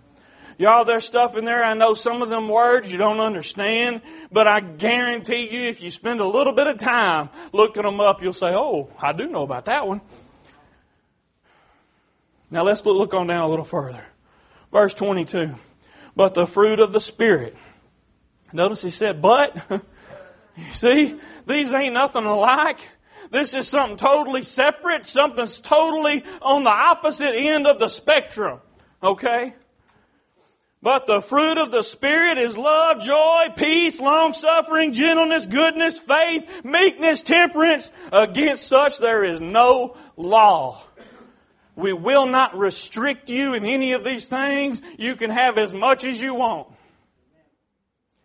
Y'all, 0.57 0.85
there's 0.85 1.05
stuff 1.05 1.37
in 1.37 1.45
there. 1.45 1.63
I 1.63 1.73
know 1.73 1.93
some 1.93 2.21
of 2.21 2.29
them 2.29 2.47
words 2.47 2.91
you 2.91 2.97
don't 2.97 3.19
understand, 3.19 4.01
but 4.31 4.47
I 4.47 4.59
guarantee 4.59 5.49
you 5.51 5.67
if 5.67 5.81
you 5.81 5.89
spend 5.89 6.19
a 6.19 6.25
little 6.25 6.53
bit 6.53 6.67
of 6.67 6.77
time 6.77 7.29
looking 7.51 7.83
them 7.83 7.99
up, 7.99 8.21
you'll 8.21 8.33
say, 8.33 8.53
oh, 8.53 8.89
I 8.99 9.13
do 9.13 9.27
know 9.27 9.43
about 9.43 9.65
that 9.65 9.87
one. 9.87 10.01
Now 12.51 12.63
let's 12.63 12.85
look 12.85 13.13
on 13.13 13.27
down 13.27 13.43
a 13.43 13.47
little 13.47 13.65
further. 13.65 14.05
Verse 14.71 14.93
22. 14.93 15.55
But 16.15 16.35
the 16.35 16.45
fruit 16.45 16.79
of 16.79 16.91
the 16.91 16.99
Spirit. 16.99 17.57
Notice 18.51 18.83
he 18.83 18.91
said, 18.91 19.21
but. 19.21 19.57
you 20.55 20.63
see, 20.71 21.15
these 21.47 21.73
ain't 21.73 21.95
nothing 21.95 22.25
alike. 22.25 22.79
This 23.31 23.55
is 23.55 23.67
something 23.67 23.97
totally 23.97 24.43
separate. 24.43 25.07
Something's 25.07 25.59
totally 25.59 26.23
on 26.41 26.63
the 26.63 26.69
opposite 26.69 27.33
end 27.33 27.65
of 27.65 27.79
the 27.79 27.87
spectrum. 27.87 28.59
Okay? 29.01 29.55
But 30.83 31.07
the 31.07 31.21
fruit 31.21 31.57
of 31.57 31.71
the 31.71 31.81
Spirit 31.81 32.37
is 32.37 32.57
love, 32.57 32.99
joy, 32.99 33.47
peace, 33.55 34.01
long 34.01 34.33
suffering, 34.33 34.91
gentleness, 34.91 35.47
goodness, 35.47 35.97
faith, 35.97 36.65
meekness, 36.65 37.21
temperance. 37.21 37.89
Against 38.11 38.67
such 38.67 38.97
there 38.97 39.23
is 39.23 39.39
no 39.39 39.95
law. 40.17 40.83
We 41.77 41.93
will 41.93 42.25
not 42.25 42.57
restrict 42.57 43.29
you 43.29 43.53
in 43.53 43.65
any 43.65 43.93
of 43.93 44.03
these 44.03 44.27
things. 44.27 44.81
You 44.97 45.15
can 45.15 45.29
have 45.29 45.57
as 45.57 45.73
much 45.73 46.03
as 46.03 46.21
you 46.21 46.35
want. 46.35 46.67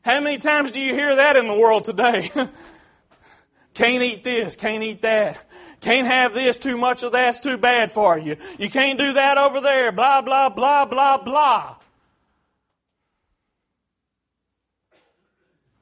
How 0.03 0.21
many 0.21 0.38
times 0.38 0.73
do 0.73 0.81
you 0.81 0.94
hear 0.94 1.14
that 1.14 1.37
in 1.37 1.47
the 1.47 1.55
world 1.55 1.85
today? 1.85 2.29
can't 3.75 4.03
eat 4.03 4.25
this, 4.25 4.57
can't 4.57 4.83
eat 4.83 5.03
that. 5.03 5.38
Can't 5.81 6.09
have 6.09 6.35
this, 6.35 6.59
too 6.59 6.77
much 6.77 7.05
of 7.05 7.12
that's 7.12 7.38
too 7.38 7.57
bad 7.57 7.92
for 7.92 8.18
you. 8.18 8.37
You 8.59 8.68
can't 8.68 8.99
do 8.99 9.12
that 9.12 9.38
over 9.38 9.61
there, 9.61 9.92
blah, 9.92 10.23
blah, 10.23 10.49
blah, 10.49 10.87
blah, 10.87 11.18
blah. 11.18 11.77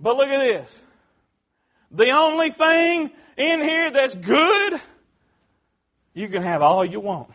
But 0.00 0.16
look 0.16 0.28
at 0.28 0.38
this. 0.38 0.82
The 1.90 2.11
only 2.11 2.50
thing 2.50 3.11
in 3.37 3.61
here 3.61 3.90
that's 3.90 4.14
good, 4.14 4.74
you 6.14 6.28
can 6.28 6.42
have 6.42 6.62
all 6.62 6.85
you 6.85 7.00
want. 7.00 7.30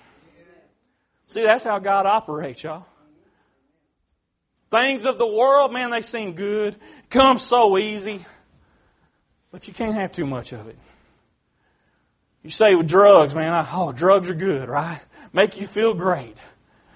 See, 1.26 1.44
that's 1.44 1.64
how 1.64 1.80
God 1.80 2.06
operates, 2.06 2.64
y'all. 2.64 2.86
Things 4.70 5.06
of 5.06 5.18
the 5.18 5.28
world, 5.28 5.74
man, 5.74 5.90
they 5.90 6.02
seem 6.02 6.34
good. 6.34 6.76
Come 7.10 7.40
so 7.40 7.78
easy. 7.78 8.26
But 9.52 9.68
you 9.68 9.74
can't 9.74 9.96
have 9.96 10.12
too 10.12 10.26
much 10.26 10.54
of 10.54 10.68
it. 10.68 10.78
You 12.44 12.50
say 12.50 12.74
with 12.76 12.88
drugs, 12.88 13.36
man, 13.36 13.68
oh, 13.72 13.92
drugs 13.92 14.30
are 14.30 14.36
good, 14.36 14.68
right? 14.68 15.02
Make 15.34 15.60
you 15.60 15.68
feel 15.68 15.94
great. 15.94 16.38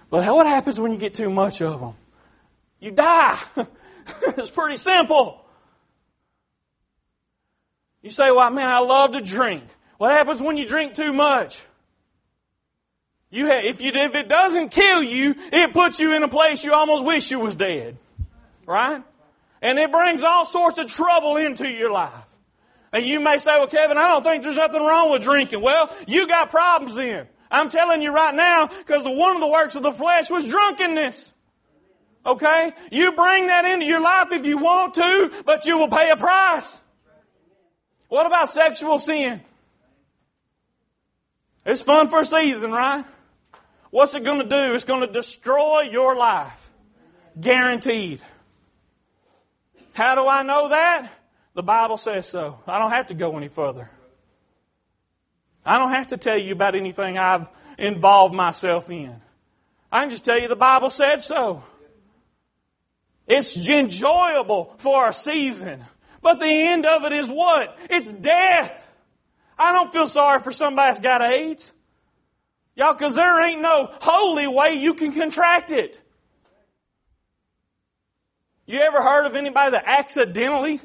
But 0.09 0.25
what 0.33 0.47
happens 0.47 0.79
when 0.79 0.91
you 0.91 0.97
get 0.97 1.13
too 1.13 1.29
much 1.29 1.61
of 1.61 1.79
them? 1.79 1.93
You 2.79 2.91
die. 2.91 3.37
it's 4.37 4.49
pretty 4.49 4.77
simple. 4.77 5.44
You 8.05 8.11
say, 8.11 8.29
well, 8.29 8.51
man, 8.51 8.67
I 8.67 8.77
love 8.81 9.13
to 9.13 9.21
drink. 9.21 9.63
What 9.97 10.11
happens 10.11 10.39
when 10.39 10.57
you 10.57 10.67
drink 10.67 10.93
too 10.93 11.11
much? 11.11 11.65
You 13.31 13.47
have, 13.47 13.65
if, 13.65 13.81
you, 13.81 13.91
if 13.95 14.13
it 14.13 14.29
doesn't 14.29 14.69
kill 14.69 15.01
you, 15.01 15.33
it 15.51 15.73
puts 15.73 15.99
you 15.99 16.13
in 16.13 16.21
a 16.21 16.27
place 16.27 16.63
you 16.63 16.71
almost 16.71 17.03
wish 17.03 17.31
you 17.31 17.39
was 17.39 17.55
dead. 17.55 17.97
Right? 18.67 19.01
And 19.59 19.79
it 19.79 19.91
brings 19.91 20.21
all 20.21 20.45
sorts 20.45 20.77
of 20.77 20.85
trouble 20.85 21.37
into 21.37 21.67
your 21.67 21.91
life. 21.91 22.13
And 22.93 23.07
you 23.07 23.19
may 23.19 23.39
say, 23.39 23.57
well, 23.57 23.65
Kevin, 23.65 23.97
I 23.97 24.09
don't 24.09 24.21
think 24.21 24.43
there's 24.43 24.55
nothing 24.55 24.83
wrong 24.83 25.09
with 25.11 25.23
drinking. 25.23 25.63
Well, 25.63 25.91
you 26.05 26.27
got 26.27 26.51
problems 26.51 26.97
then. 26.97 27.27
I'm 27.49 27.71
telling 27.71 28.03
you 28.03 28.13
right 28.13 28.35
now, 28.35 28.67
because 28.67 29.03
one 29.03 29.33
of 29.33 29.41
the 29.41 29.47
works 29.47 29.73
of 29.73 29.81
the 29.81 29.91
flesh 29.91 30.29
was 30.29 30.47
drunkenness. 30.47 31.33
Okay? 32.23 32.71
You 32.91 33.13
bring 33.13 33.47
that 33.47 33.65
into 33.65 33.87
your 33.87 34.01
life 34.01 34.27
if 34.31 34.45
you 34.45 34.59
want 34.59 34.93
to, 34.93 35.31
but 35.43 35.65
you 35.65 35.79
will 35.79 35.89
pay 35.89 36.11
a 36.11 36.15
price. 36.15 36.83
What 38.15 38.27
about 38.27 38.47
sexual 38.47 38.97
sin? 38.97 39.41
It's 41.65 41.81
fun 41.81 42.07
for 42.07 42.21
a 42.21 42.25
season, 42.25 42.71
right? 42.71 43.03
What's 43.89 44.13
it 44.13 44.23
going 44.23 44.39
to 44.39 44.47
do? 44.47 44.73
It's 44.73 44.85
going 44.85 45.05
to 45.05 45.11
destroy 45.11 45.81
your 45.81 46.15
life. 46.15 46.71
Guaranteed. 47.37 48.21
How 49.95 50.15
do 50.15 50.29
I 50.29 50.43
know 50.43 50.69
that? 50.69 51.11
The 51.55 51.63
Bible 51.63 51.97
says 51.97 52.25
so. 52.25 52.57
I 52.65 52.79
don't 52.79 52.91
have 52.91 53.07
to 53.07 53.13
go 53.15 53.35
any 53.35 53.49
further. 53.49 53.91
I 55.65 55.77
don't 55.77 55.89
have 55.89 56.07
to 56.07 56.17
tell 56.17 56.37
you 56.37 56.53
about 56.53 56.73
anything 56.73 57.17
I've 57.17 57.49
involved 57.77 58.33
myself 58.33 58.89
in. 58.89 59.19
I 59.91 60.03
can 60.03 60.09
just 60.09 60.23
tell 60.23 60.39
you 60.39 60.47
the 60.47 60.55
Bible 60.55 60.89
said 60.89 61.21
so. 61.21 61.65
It's 63.27 63.57
enjoyable 63.57 64.73
for 64.77 65.09
a 65.09 65.11
season. 65.11 65.83
But 66.25 66.39
the 66.39 66.47
end 66.47 66.87
of 66.87 67.03
it 67.03 67.13
is 67.13 67.27
what? 67.27 67.77
It's 67.87 68.11
death. 68.11 68.83
I 69.59 69.71
don't 69.73 69.93
feel 69.93 70.07
sorry 70.07 70.39
for 70.39 70.51
somebody 70.51 70.89
that's 70.89 70.99
got 70.99 71.21
AIDS. 71.21 71.71
Y'all, 72.75 72.93
because 72.93 73.13
there 73.13 73.47
ain't 73.47 73.61
no 73.61 73.91
holy 74.01 74.47
way 74.47 74.73
you 74.73 74.95
can 74.95 75.11
contract 75.11 75.69
it. 75.69 76.01
You 78.65 78.79
ever 78.79 79.03
heard 79.03 79.27
of 79.27 79.35
anybody 79.35 79.69
that 79.73 79.83
accidentally 79.85 80.81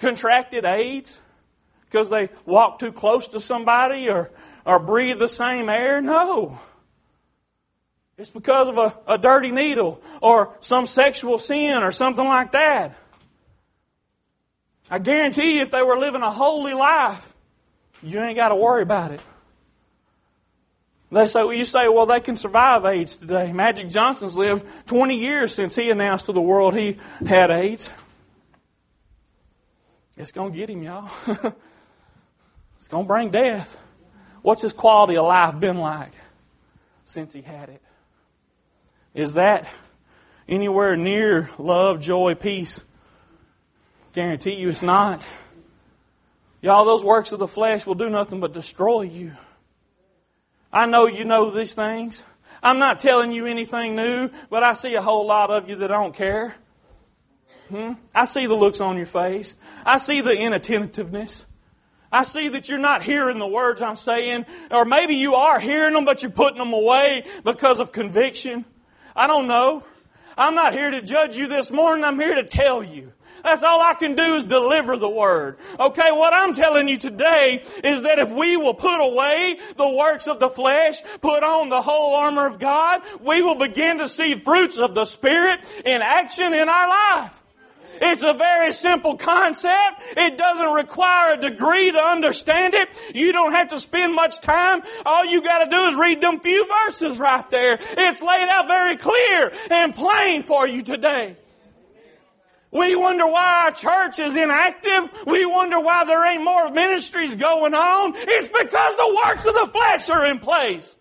contracted 0.00 0.64
AIDS 0.64 1.20
because 1.84 2.10
they 2.10 2.30
walked 2.44 2.80
too 2.80 2.90
close 2.90 3.28
to 3.28 3.38
somebody 3.38 4.10
or, 4.10 4.32
or 4.66 4.80
breathed 4.80 5.20
the 5.20 5.28
same 5.28 5.68
air? 5.68 6.02
No. 6.02 6.58
It's 8.18 8.28
because 8.28 8.68
of 8.68 8.76
a, 8.76 8.98
a 9.06 9.18
dirty 9.18 9.52
needle 9.52 10.02
or 10.20 10.56
some 10.58 10.84
sexual 10.84 11.38
sin 11.38 11.84
or 11.84 11.92
something 11.92 12.26
like 12.26 12.50
that. 12.50 12.96
I 14.92 14.98
guarantee 14.98 15.56
you, 15.56 15.62
if 15.62 15.70
they 15.70 15.80
were 15.80 15.96
living 15.96 16.20
a 16.20 16.30
holy 16.30 16.74
life, 16.74 17.32
you 18.02 18.20
ain't 18.20 18.36
got 18.36 18.50
to 18.50 18.56
worry 18.56 18.82
about 18.82 19.10
it. 19.10 19.22
They 21.10 21.26
say, 21.26 21.44
well, 21.44 21.54
you 21.54 21.64
say, 21.64 21.88
well, 21.88 22.04
they 22.04 22.20
can 22.20 22.36
survive 22.36 22.84
AIDS 22.84 23.16
today. 23.16 23.54
Magic 23.54 23.88
Johnson's 23.88 24.36
lived 24.36 24.66
20 24.88 25.18
years 25.18 25.54
since 25.54 25.74
he 25.74 25.88
announced 25.88 26.26
to 26.26 26.32
the 26.32 26.42
world 26.42 26.74
he 26.74 26.98
had 27.26 27.50
AIDS. 27.50 27.90
It's 30.18 30.30
going 30.30 30.52
to 30.52 30.58
get 30.58 30.68
him, 30.68 30.82
y'all. 30.82 31.10
it's 32.76 32.88
going 32.88 33.04
to 33.04 33.08
bring 33.08 33.30
death. 33.30 33.78
What's 34.42 34.60
his 34.60 34.74
quality 34.74 35.16
of 35.16 35.24
life 35.24 35.58
been 35.58 35.78
like 35.78 36.12
since 37.06 37.32
he 37.32 37.40
had 37.40 37.70
it? 37.70 37.80
Is 39.14 39.34
that 39.34 39.66
anywhere 40.46 40.96
near 40.96 41.48
love, 41.56 42.02
joy, 42.02 42.34
peace, 42.34 42.84
Guarantee 44.12 44.54
you 44.54 44.68
it's 44.68 44.82
not. 44.82 45.26
Y'all, 46.60 46.84
those 46.84 47.04
works 47.04 47.32
of 47.32 47.38
the 47.38 47.48
flesh 47.48 47.86
will 47.86 47.94
do 47.94 48.10
nothing 48.10 48.40
but 48.40 48.52
destroy 48.52 49.02
you. 49.02 49.32
I 50.72 50.86
know 50.86 51.06
you 51.06 51.24
know 51.24 51.50
these 51.50 51.74
things. 51.74 52.22
I'm 52.62 52.78
not 52.78 53.00
telling 53.00 53.32
you 53.32 53.46
anything 53.46 53.96
new, 53.96 54.30
but 54.48 54.62
I 54.62 54.74
see 54.74 54.94
a 54.94 55.02
whole 55.02 55.26
lot 55.26 55.50
of 55.50 55.68
you 55.68 55.76
that 55.76 55.88
don't 55.88 56.14
care. 56.14 56.54
Hmm? 57.68 57.92
I 58.14 58.26
see 58.26 58.46
the 58.46 58.54
looks 58.54 58.80
on 58.80 58.96
your 58.96 59.06
face. 59.06 59.56
I 59.84 59.98
see 59.98 60.20
the 60.20 60.32
inattentiveness. 60.32 61.46
I 62.12 62.24
see 62.24 62.48
that 62.48 62.68
you're 62.68 62.78
not 62.78 63.02
hearing 63.02 63.38
the 63.38 63.46
words 63.46 63.80
I'm 63.80 63.96
saying, 63.96 64.44
or 64.70 64.84
maybe 64.84 65.14
you 65.14 65.34
are 65.34 65.58
hearing 65.58 65.94
them, 65.94 66.04
but 66.04 66.22
you're 66.22 66.30
putting 66.30 66.58
them 66.58 66.74
away 66.74 67.24
because 67.42 67.80
of 67.80 67.90
conviction. 67.90 68.66
I 69.16 69.26
don't 69.26 69.48
know. 69.48 69.82
I'm 70.36 70.54
not 70.54 70.72
here 70.72 70.90
to 70.90 71.02
judge 71.02 71.36
you 71.36 71.48
this 71.48 71.70
morning. 71.70 72.04
I'm 72.04 72.18
here 72.18 72.34
to 72.34 72.44
tell 72.44 72.82
you. 72.82 73.12
That's 73.42 73.64
all 73.64 73.80
I 73.80 73.94
can 73.94 74.14
do 74.14 74.36
is 74.36 74.44
deliver 74.44 74.96
the 74.96 75.08
word. 75.08 75.58
Okay, 75.78 76.12
what 76.12 76.32
I'm 76.32 76.54
telling 76.54 76.86
you 76.88 76.96
today 76.96 77.62
is 77.82 78.02
that 78.02 78.18
if 78.18 78.30
we 78.30 78.56
will 78.56 78.74
put 78.74 79.00
away 79.00 79.58
the 79.76 79.88
works 79.88 80.28
of 80.28 80.38
the 80.38 80.48
flesh, 80.48 81.02
put 81.20 81.42
on 81.42 81.68
the 81.68 81.82
whole 81.82 82.14
armor 82.14 82.46
of 82.46 82.58
God, 82.58 83.02
we 83.20 83.42
will 83.42 83.56
begin 83.56 83.98
to 83.98 84.06
see 84.06 84.34
fruits 84.34 84.78
of 84.78 84.94
the 84.94 85.04
Spirit 85.04 85.60
in 85.84 86.02
action 86.02 86.54
in 86.54 86.68
our 86.68 86.88
life. 86.88 87.41
It's 88.04 88.24
a 88.24 88.34
very 88.34 88.72
simple 88.72 89.16
concept. 89.16 90.02
It 90.16 90.36
doesn't 90.36 90.72
require 90.72 91.34
a 91.34 91.36
degree 91.40 91.92
to 91.92 91.98
understand 91.98 92.74
it. 92.74 92.88
You 93.14 93.32
don't 93.32 93.52
have 93.52 93.68
to 93.68 93.78
spend 93.78 94.14
much 94.14 94.40
time. 94.40 94.82
All 95.06 95.24
you 95.24 95.40
got 95.40 95.64
to 95.64 95.70
do 95.70 95.84
is 95.84 95.94
read 95.94 96.20
them 96.20 96.40
few 96.40 96.66
verses 96.84 97.20
right 97.20 97.48
there. 97.50 97.78
It's 97.80 98.20
laid 98.20 98.48
out 98.48 98.66
very 98.66 98.96
clear 98.96 99.52
and 99.70 99.94
plain 99.94 100.42
for 100.42 100.66
you 100.66 100.82
today. 100.82 101.36
We 102.72 102.96
wonder 102.96 103.26
why 103.26 103.64
our 103.66 103.70
church 103.70 104.18
is 104.18 104.34
inactive. 104.34 105.12
We 105.26 105.46
wonder 105.46 105.78
why 105.78 106.04
there 106.04 106.26
ain't 106.26 106.42
more 106.42 106.70
ministries 106.70 107.36
going 107.36 107.74
on. 107.74 108.14
It's 108.16 108.48
because 108.48 108.96
the 108.96 109.20
works 109.24 109.46
of 109.46 109.54
the 109.54 109.68
flesh 109.72 110.10
are 110.10 110.26
in 110.26 110.40
place. 110.40 110.96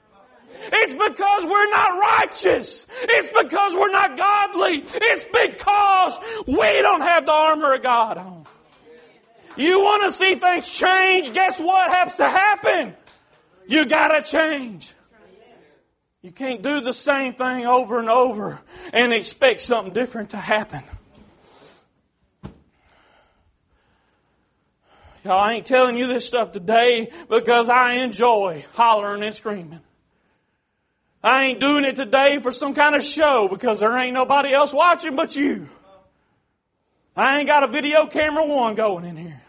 It's 0.63 0.93
because 0.93 1.45
we're 1.45 1.69
not 1.69 1.99
righteous. 1.99 2.85
It's 3.03 3.29
because 3.29 3.73
we're 3.73 3.91
not 3.91 4.17
godly. 4.17 4.83
It's 4.85 5.25
because 5.25 6.19
we 6.47 6.81
don't 6.81 7.01
have 7.01 7.25
the 7.25 7.33
armor 7.33 7.73
of 7.73 7.83
God 7.83 8.17
on. 8.17 8.45
You 9.57 9.79
want 9.79 10.03
to 10.03 10.11
see 10.11 10.35
things 10.35 10.69
change? 10.69 11.33
Guess 11.33 11.59
what 11.59 11.91
has 11.91 12.15
to 12.15 12.29
happen? 12.29 12.95
You 13.67 13.85
gotta 13.85 14.21
change. 14.21 14.93
You 16.21 16.31
can't 16.31 16.61
do 16.61 16.81
the 16.81 16.93
same 16.93 17.33
thing 17.33 17.65
over 17.65 17.99
and 17.99 18.09
over 18.09 18.61
and 18.93 19.11
expect 19.11 19.61
something 19.61 19.93
different 19.93 20.31
to 20.31 20.37
happen. 20.37 20.83
Y'all, 25.23 25.39
I 25.39 25.53
ain't 25.53 25.65
telling 25.65 25.97
you 25.97 26.07
this 26.07 26.25
stuff 26.25 26.51
today 26.51 27.11
because 27.29 27.69
I 27.69 27.93
enjoy 27.93 28.65
hollering 28.73 29.23
and 29.23 29.33
screaming. 29.33 29.81
I 31.23 31.45
ain't 31.45 31.59
doing 31.59 31.85
it 31.85 31.95
today 31.95 32.39
for 32.39 32.51
some 32.51 32.73
kind 32.73 32.95
of 32.95 33.03
show 33.03 33.47
because 33.47 33.79
there 33.79 33.95
ain't 33.97 34.13
nobody 34.13 34.53
else 34.53 34.73
watching 34.73 35.15
but 35.15 35.35
you. 35.35 35.69
I 37.15 37.39
ain't 37.39 37.47
got 37.47 37.63
a 37.63 37.67
video 37.67 38.07
camera 38.07 38.45
one 38.45 38.73
going 38.73 39.05
in 39.05 39.17
here. 39.17 39.41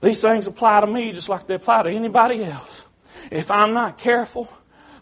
These 0.00 0.20
things 0.20 0.46
apply 0.46 0.82
to 0.82 0.86
me 0.86 1.12
just 1.12 1.28
like 1.28 1.46
they 1.46 1.54
apply 1.54 1.84
to 1.84 1.90
anybody 1.90 2.44
else. 2.44 2.86
If 3.30 3.50
I'm 3.50 3.72
not 3.74 3.98
careful, 3.98 4.48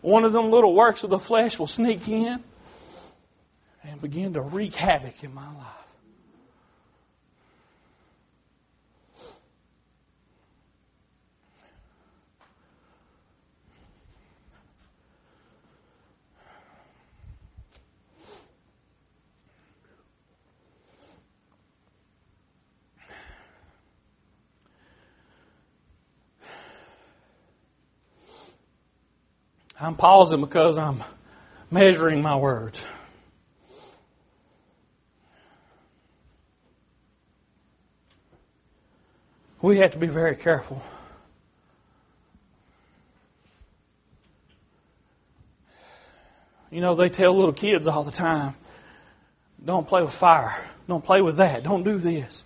one 0.00 0.24
of 0.24 0.32
them 0.32 0.50
little 0.50 0.74
works 0.74 1.04
of 1.04 1.10
the 1.10 1.18
flesh 1.18 1.58
will 1.58 1.66
sneak 1.66 2.08
in 2.08 2.42
and 3.84 4.00
begin 4.00 4.32
to 4.34 4.40
wreak 4.40 4.74
havoc 4.74 5.22
in 5.22 5.34
my 5.34 5.46
life. 5.46 5.85
I'm 29.78 29.94
pausing 29.94 30.40
because 30.40 30.78
I'm 30.78 31.04
measuring 31.70 32.22
my 32.22 32.36
words. 32.36 32.84
We 39.60 39.78
have 39.78 39.90
to 39.92 39.98
be 39.98 40.06
very 40.06 40.36
careful. 40.36 40.82
You 46.70 46.80
know, 46.80 46.94
they 46.94 47.08
tell 47.08 47.34
little 47.34 47.52
kids 47.52 47.86
all 47.86 48.02
the 48.02 48.10
time, 48.10 48.54
don't 49.64 49.86
play 49.86 50.02
with 50.02 50.14
fire. 50.14 50.54
Don't 50.88 51.04
play 51.04 51.20
with 51.20 51.38
that. 51.38 51.64
Don't 51.64 51.82
do 51.82 51.98
this. 51.98 52.44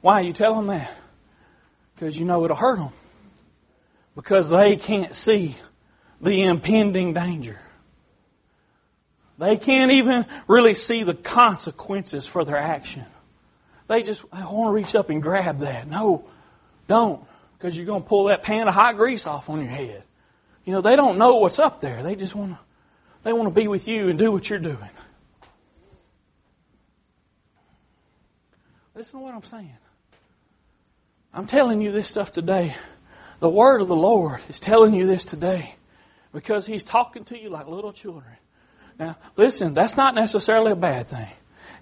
Why 0.00 0.14
are 0.14 0.22
you 0.22 0.32
telling 0.32 0.66
them 0.66 0.78
that? 0.78 0.94
Because 1.94 2.18
you 2.18 2.24
know 2.24 2.44
it'll 2.44 2.56
hurt 2.56 2.78
them. 2.78 2.92
Because 4.14 4.50
they 4.50 4.76
can't 4.76 5.14
see 5.14 5.56
the 6.22 6.44
impending 6.44 7.12
danger. 7.12 7.58
They 9.38 9.56
can't 9.56 9.90
even 9.90 10.24
really 10.46 10.74
see 10.74 11.02
the 11.02 11.14
consequences 11.14 12.28
for 12.28 12.44
their 12.44 12.56
action. 12.56 13.04
They 13.88 14.04
just 14.04 14.24
I 14.32 14.44
want 14.44 14.68
to 14.68 14.72
reach 14.72 14.94
up 14.94 15.10
and 15.10 15.20
grab 15.20 15.58
that. 15.58 15.88
No, 15.88 16.24
don't, 16.86 17.24
because 17.58 17.76
you're 17.76 17.86
going 17.86 18.02
to 18.02 18.08
pull 18.08 18.24
that 18.24 18.44
pan 18.44 18.68
of 18.68 18.74
hot 18.74 18.96
grease 18.96 19.26
off 19.26 19.50
on 19.50 19.60
your 19.60 19.68
head. 19.68 20.04
You 20.64 20.72
know, 20.72 20.80
they 20.80 20.94
don't 20.94 21.18
know 21.18 21.36
what's 21.36 21.58
up 21.58 21.80
there. 21.80 22.02
They 22.04 22.14
just 22.14 22.34
want 22.34 22.52
to 22.52 22.58
they 23.24 23.32
want 23.32 23.52
to 23.52 23.60
be 23.60 23.68
with 23.68 23.88
you 23.88 24.08
and 24.08 24.18
do 24.18 24.30
what 24.30 24.48
you're 24.48 24.58
doing. 24.58 24.78
Listen 28.94 29.18
to 29.18 29.24
what 29.24 29.34
I'm 29.34 29.42
saying. 29.42 29.76
I'm 31.34 31.46
telling 31.46 31.80
you 31.80 31.90
this 31.90 32.08
stuff 32.08 32.32
today. 32.32 32.76
The 33.40 33.48
word 33.48 33.80
of 33.80 33.88
the 33.88 33.96
Lord 33.96 34.40
is 34.48 34.60
telling 34.60 34.94
you 34.94 35.06
this 35.06 35.24
today 35.24 35.74
because 36.32 36.66
He's 36.66 36.84
talking 36.84 37.24
to 37.26 37.38
you 37.38 37.50
like 37.50 37.66
little 37.66 37.92
children. 37.92 38.36
Now, 38.98 39.16
listen, 39.36 39.74
that's 39.74 39.96
not 39.96 40.14
necessarily 40.14 40.72
a 40.72 40.76
bad 40.76 41.08
thing. 41.08 41.28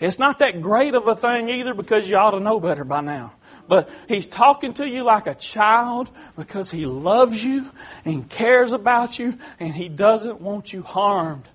It's 0.00 0.18
not 0.18 0.38
that 0.38 0.62
great 0.62 0.94
of 0.94 1.06
a 1.06 1.14
thing 1.14 1.48
either 1.50 1.74
because 1.74 2.08
you 2.08 2.16
ought 2.16 2.30
to 2.30 2.40
know 2.40 2.58
better 2.58 2.84
by 2.84 3.00
now. 3.02 3.34
But 3.68 3.88
He's 4.08 4.26
talking 4.26 4.74
to 4.74 4.88
you 4.88 5.04
like 5.04 5.26
a 5.26 5.34
child 5.34 6.10
because 6.36 6.70
He 6.70 6.86
loves 6.86 7.44
you 7.44 7.70
and 8.04 8.28
cares 8.28 8.72
about 8.72 9.18
you 9.18 9.38
and 9.58 9.74
He 9.74 9.88
doesn't 9.88 10.40
want 10.40 10.72
you 10.72 10.82
harmed. 10.82 11.48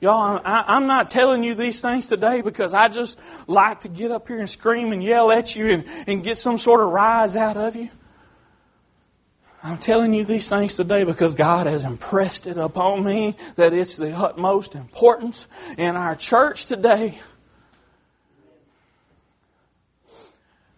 Y'all, 0.00 0.40
I'm 0.44 0.86
not 0.86 1.10
telling 1.10 1.42
you 1.42 1.56
these 1.56 1.80
things 1.80 2.06
today 2.06 2.40
because 2.40 2.72
I 2.72 2.86
just 2.86 3.18
like 3.48 3.80
to 3.80 3.88
get 3.88 4.12
up 4.12 4.28
here 4.28 4.38
and 4.38 4.48
scream 4.48 4.92
and 4.92 5.02
yell 5.02 5.32
at 5.32 5.56
you 5.56 5.70
and, 5.70 5.84
and 6.06 6.22
get 6.22 6.38
some 6.38 6.56
sort 6.56 6.80
of 6.80 6.90
rise 6.90 7.34
out 7.34 7.56
of 7.56 7.74
you. 7.74 7.88
I'm 9.62 9.78
telling 9.78 10.14
you 10.14 10.24
these 10.24 10.48
things 10.48 10.76
today 10.76 11.02
because 11.02 11.34
God 11.34 11.66
has 11.66 11.84
impressed 11.84 12.46
it 12.46 12.56
upon 12.56 13.04
me 13.04 13.36
that 13.56 13.72
it's 13.72 13.96
the 13.96 14.16
utmost 14.16 14.76
importance 14.76 15.48
in 15.76 15.96
our 15.96 16.14
church 16.14 16.66
today. 16.66 17.18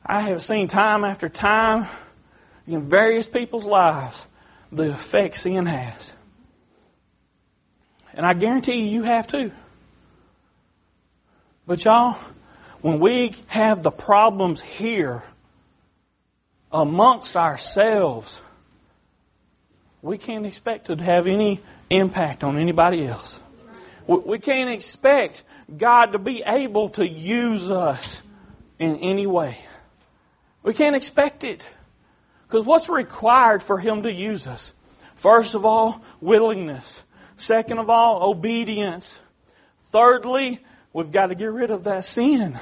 I 0.04 0.22
have 0.22 0.42
seen 0.42 0.66
time 0.66 1.04
after 1.04 1.28
time 1.28 1.86
in 2.66 2.88
various 2.88 3.28
people's 3.28 3.66
lives 3.66 4.26
the 4.72 4.90
effect 4.90 5.36
sin 5.36 5.66
has. 5.66 6.12
And 8.14 8.24
I 8.24 8.32
guarantee 8.34 8.80
you, 8.80 8.90
you 8.90 9.02
have 9.02 9.26
too. 9.26 9.52
But 11.66 11.84
y'all, 11.84 12.16
when 12.80 12.98
we 12.98 13.34
have 13.48 13.82
the 13.82 13.90
problems 13.90 14.62
here 14.62 15.22
amongst 16.72 17.36
ourselves, 17.36 18.42
we 20.02 20.18
can't 20.18 20.46
expect 20.46 20.86
to 20.86 20.96
have 20.96 21.26
any 21.26 21.60
impact 21.90 22.42
on 22.44 22.58
anybody 22.58 23.06
else. 23.06 23.40
We 24.06 24.38
can't 24.38 24.70
expect 24.70 25.44
God 25.76 26.12
to 26.12 26.18
be 26.18 26.42
able 26.44 26.88
to 26.90 27.06
use 27.06 27.70
us 27.70 28.22
in 28.78 28.96
any 28.96 29.26
way. 29.26 29.58
We 30.62 30.74
can't 30.74 30.96
expect 30.96 31.44
it. 31.44 31.66
Because 32.46 32.66
what's 32.66 32.88
required 32.88 33.62
for 33.62 33.78
Him 33.78 34.02
to 34.02 34.12
use 34.12 34.46
us? 34.46 34.74
First 35.14 35.54
of 35.54 35.64
all, 35.64 36.02
willingness. 36.20 37.04
Second 37.36 37.78
of 37.78 37.88
all, 37.88 38.28
obedience. 38.28 39.20
Thirdly, 39.78 40.60
we've 40.92 41.12
got 41.12 41.26
to 41.28 41.34
get 41.34 41.52
rid 41.52 41.70
of 41.70 41.84
that 41.84 42.04
sin. 42.04 42.58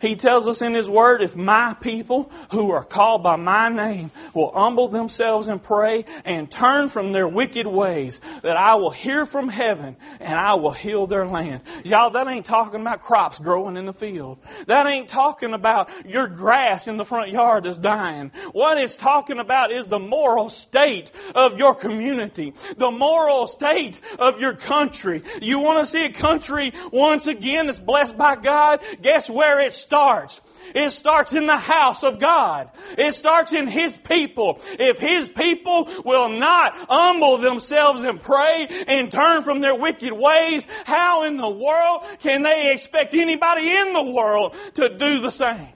He 0.00 0.16
tells 0.16 0.48
us 0.48 0.62
in 0.62 0.74
His 0.74 0.88
Word, 0.88 1.22
if 1.22 1.36
my 1.36 1.74
people 1.74 2.30
who 2.52 2.70
are 2.70 2.84
called 2.84 3.22
by 3.22 3.36
my 3.36 3.68
name 3.68 4.10
will 4.34 4.52
humble 4.52 4.88
themselves 4.88 5.46
and 5.48 5.62
pray 5.62 6.04
and 6.24 6.50
turn 6.50 6.88
from 6.88 7.12
their 7.12 7.28
wicked 7.28 7.66
ways, 7.66 8.20
that 8.42 8.56
I 8.56 8.76
will 8.76 8.90
hear 8.90 9.26
from 9.26 9.48
heaven 9.48 9.96
and 10.18 10.38
I 10.38 10.54
will 10.54 10.70
heal 10.70 11.06
their 11.06 11.26
land. 11.26 11.62
Y'all, 11.84 12.10
that 12.10 12.26
ain't 12.28 12.46
talking 12.46 12.80
about 12.80 13.02
crops 13.02 13.38
growing 13.38 13.76
in 13.76 13.86
the 13.86 13.92
field. 13.92 14.38
That 14.66 14.86
ain't 14.86 15.08
talking 15.08 15.52
about 15.52 15.90
your 16.06 16.28
grass 16.28 16.88
in 16.88 16.96
the 16.96 17.04
front 17.04 17.30
yard 17.30 17.66
is 17.66 17.78
dying. 17.78 18.32
What 18.52 18.78
it's 18.78 18.96
talking 18.96 19.38
about 19.38 19.70
is 19.70 19.86
the 19.86 19.98
moral 19.98 20.48
state 20.48 21.10
of 21.34 21.58
your 21.58 21.74
community, 21.74 22.54
the 22.76 22.90
moral 22.90 23.46
state 23.46 24.00
of 24.18 24.40
your 24.40 24.54
country. 24.54 25.22
You 25.42 25.58
want 25.58 25.80
to 25.80 25.86
see 25.86 26.04
a 26.04 26.12
country 26.12 26.72
once 26.90 27.26
again 27.26 27.66
that's 27.66 27.78
blessed 27.78 28.16
by 28.16 28.36
God? 28.36 28.80
Guess 29.02 29.28
where 29.28 29.60
it's 29.60 29.76
starts. 29.90 30.40
It 30.72 30.90
starts 30.90 31.34
in 31.34 31.48
the 31.48 31.56
house 31.56 32.04
of 32.04 32.20
God. 32.20 32.70
It 32.96 33.12
starts 33.12 33.52
in 33.52 33.66
His 33.66 33.98
people. 33.98 34.60
If 34.78 35.00
His 35.00 35.28
people 35.28 35.88
will 36.04 36.28
not 36.28 36.76
humble 36.88 37.38
themselves 37.38 38.04
and 38.04 38.22
pray 38.22 38.68
and 38.86 39.10
turn 39.10 39.42
from 39.42 39.60
their 39.60 39.74
wicked 39.74 40.12
ways, 40.12 40.68
how 40.84 41.24
in 41.24 41.36
the 41.36 41.50
world 41.50 42.04
can 42.20 42.44
they 42.44 42.72
expect 42.72 43.14
anybody 43.14 43.68
in 43.68 43.92
the 43.92 44.12
world 44.12 44.54
to 44.74 44.96
do 44.96 45.22
the 45.22 45.32
same? 45.32 45.70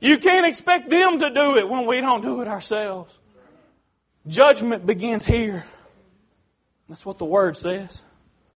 You 0.00 0.18
can't 0.18 0.46
expect 0.46 0.90
them 0.90 1.20
to 1.20 1.30
do 1.30 1.56
it 1.56 1.68
when 1.68 1.86
we 1.86 2.00
don't 2.00 2.22
do 2.22 2.42
it 2.42 2.48
ourselves. 2.48 3.16
Judgment 4.26 4.86
begins 4.86 5.24
here. 5.24 5.64
That's 6.88 7.06
what 7.06 7.18
the 7.18 7.24
Word 7.24 7.56
says. 7.56 8.02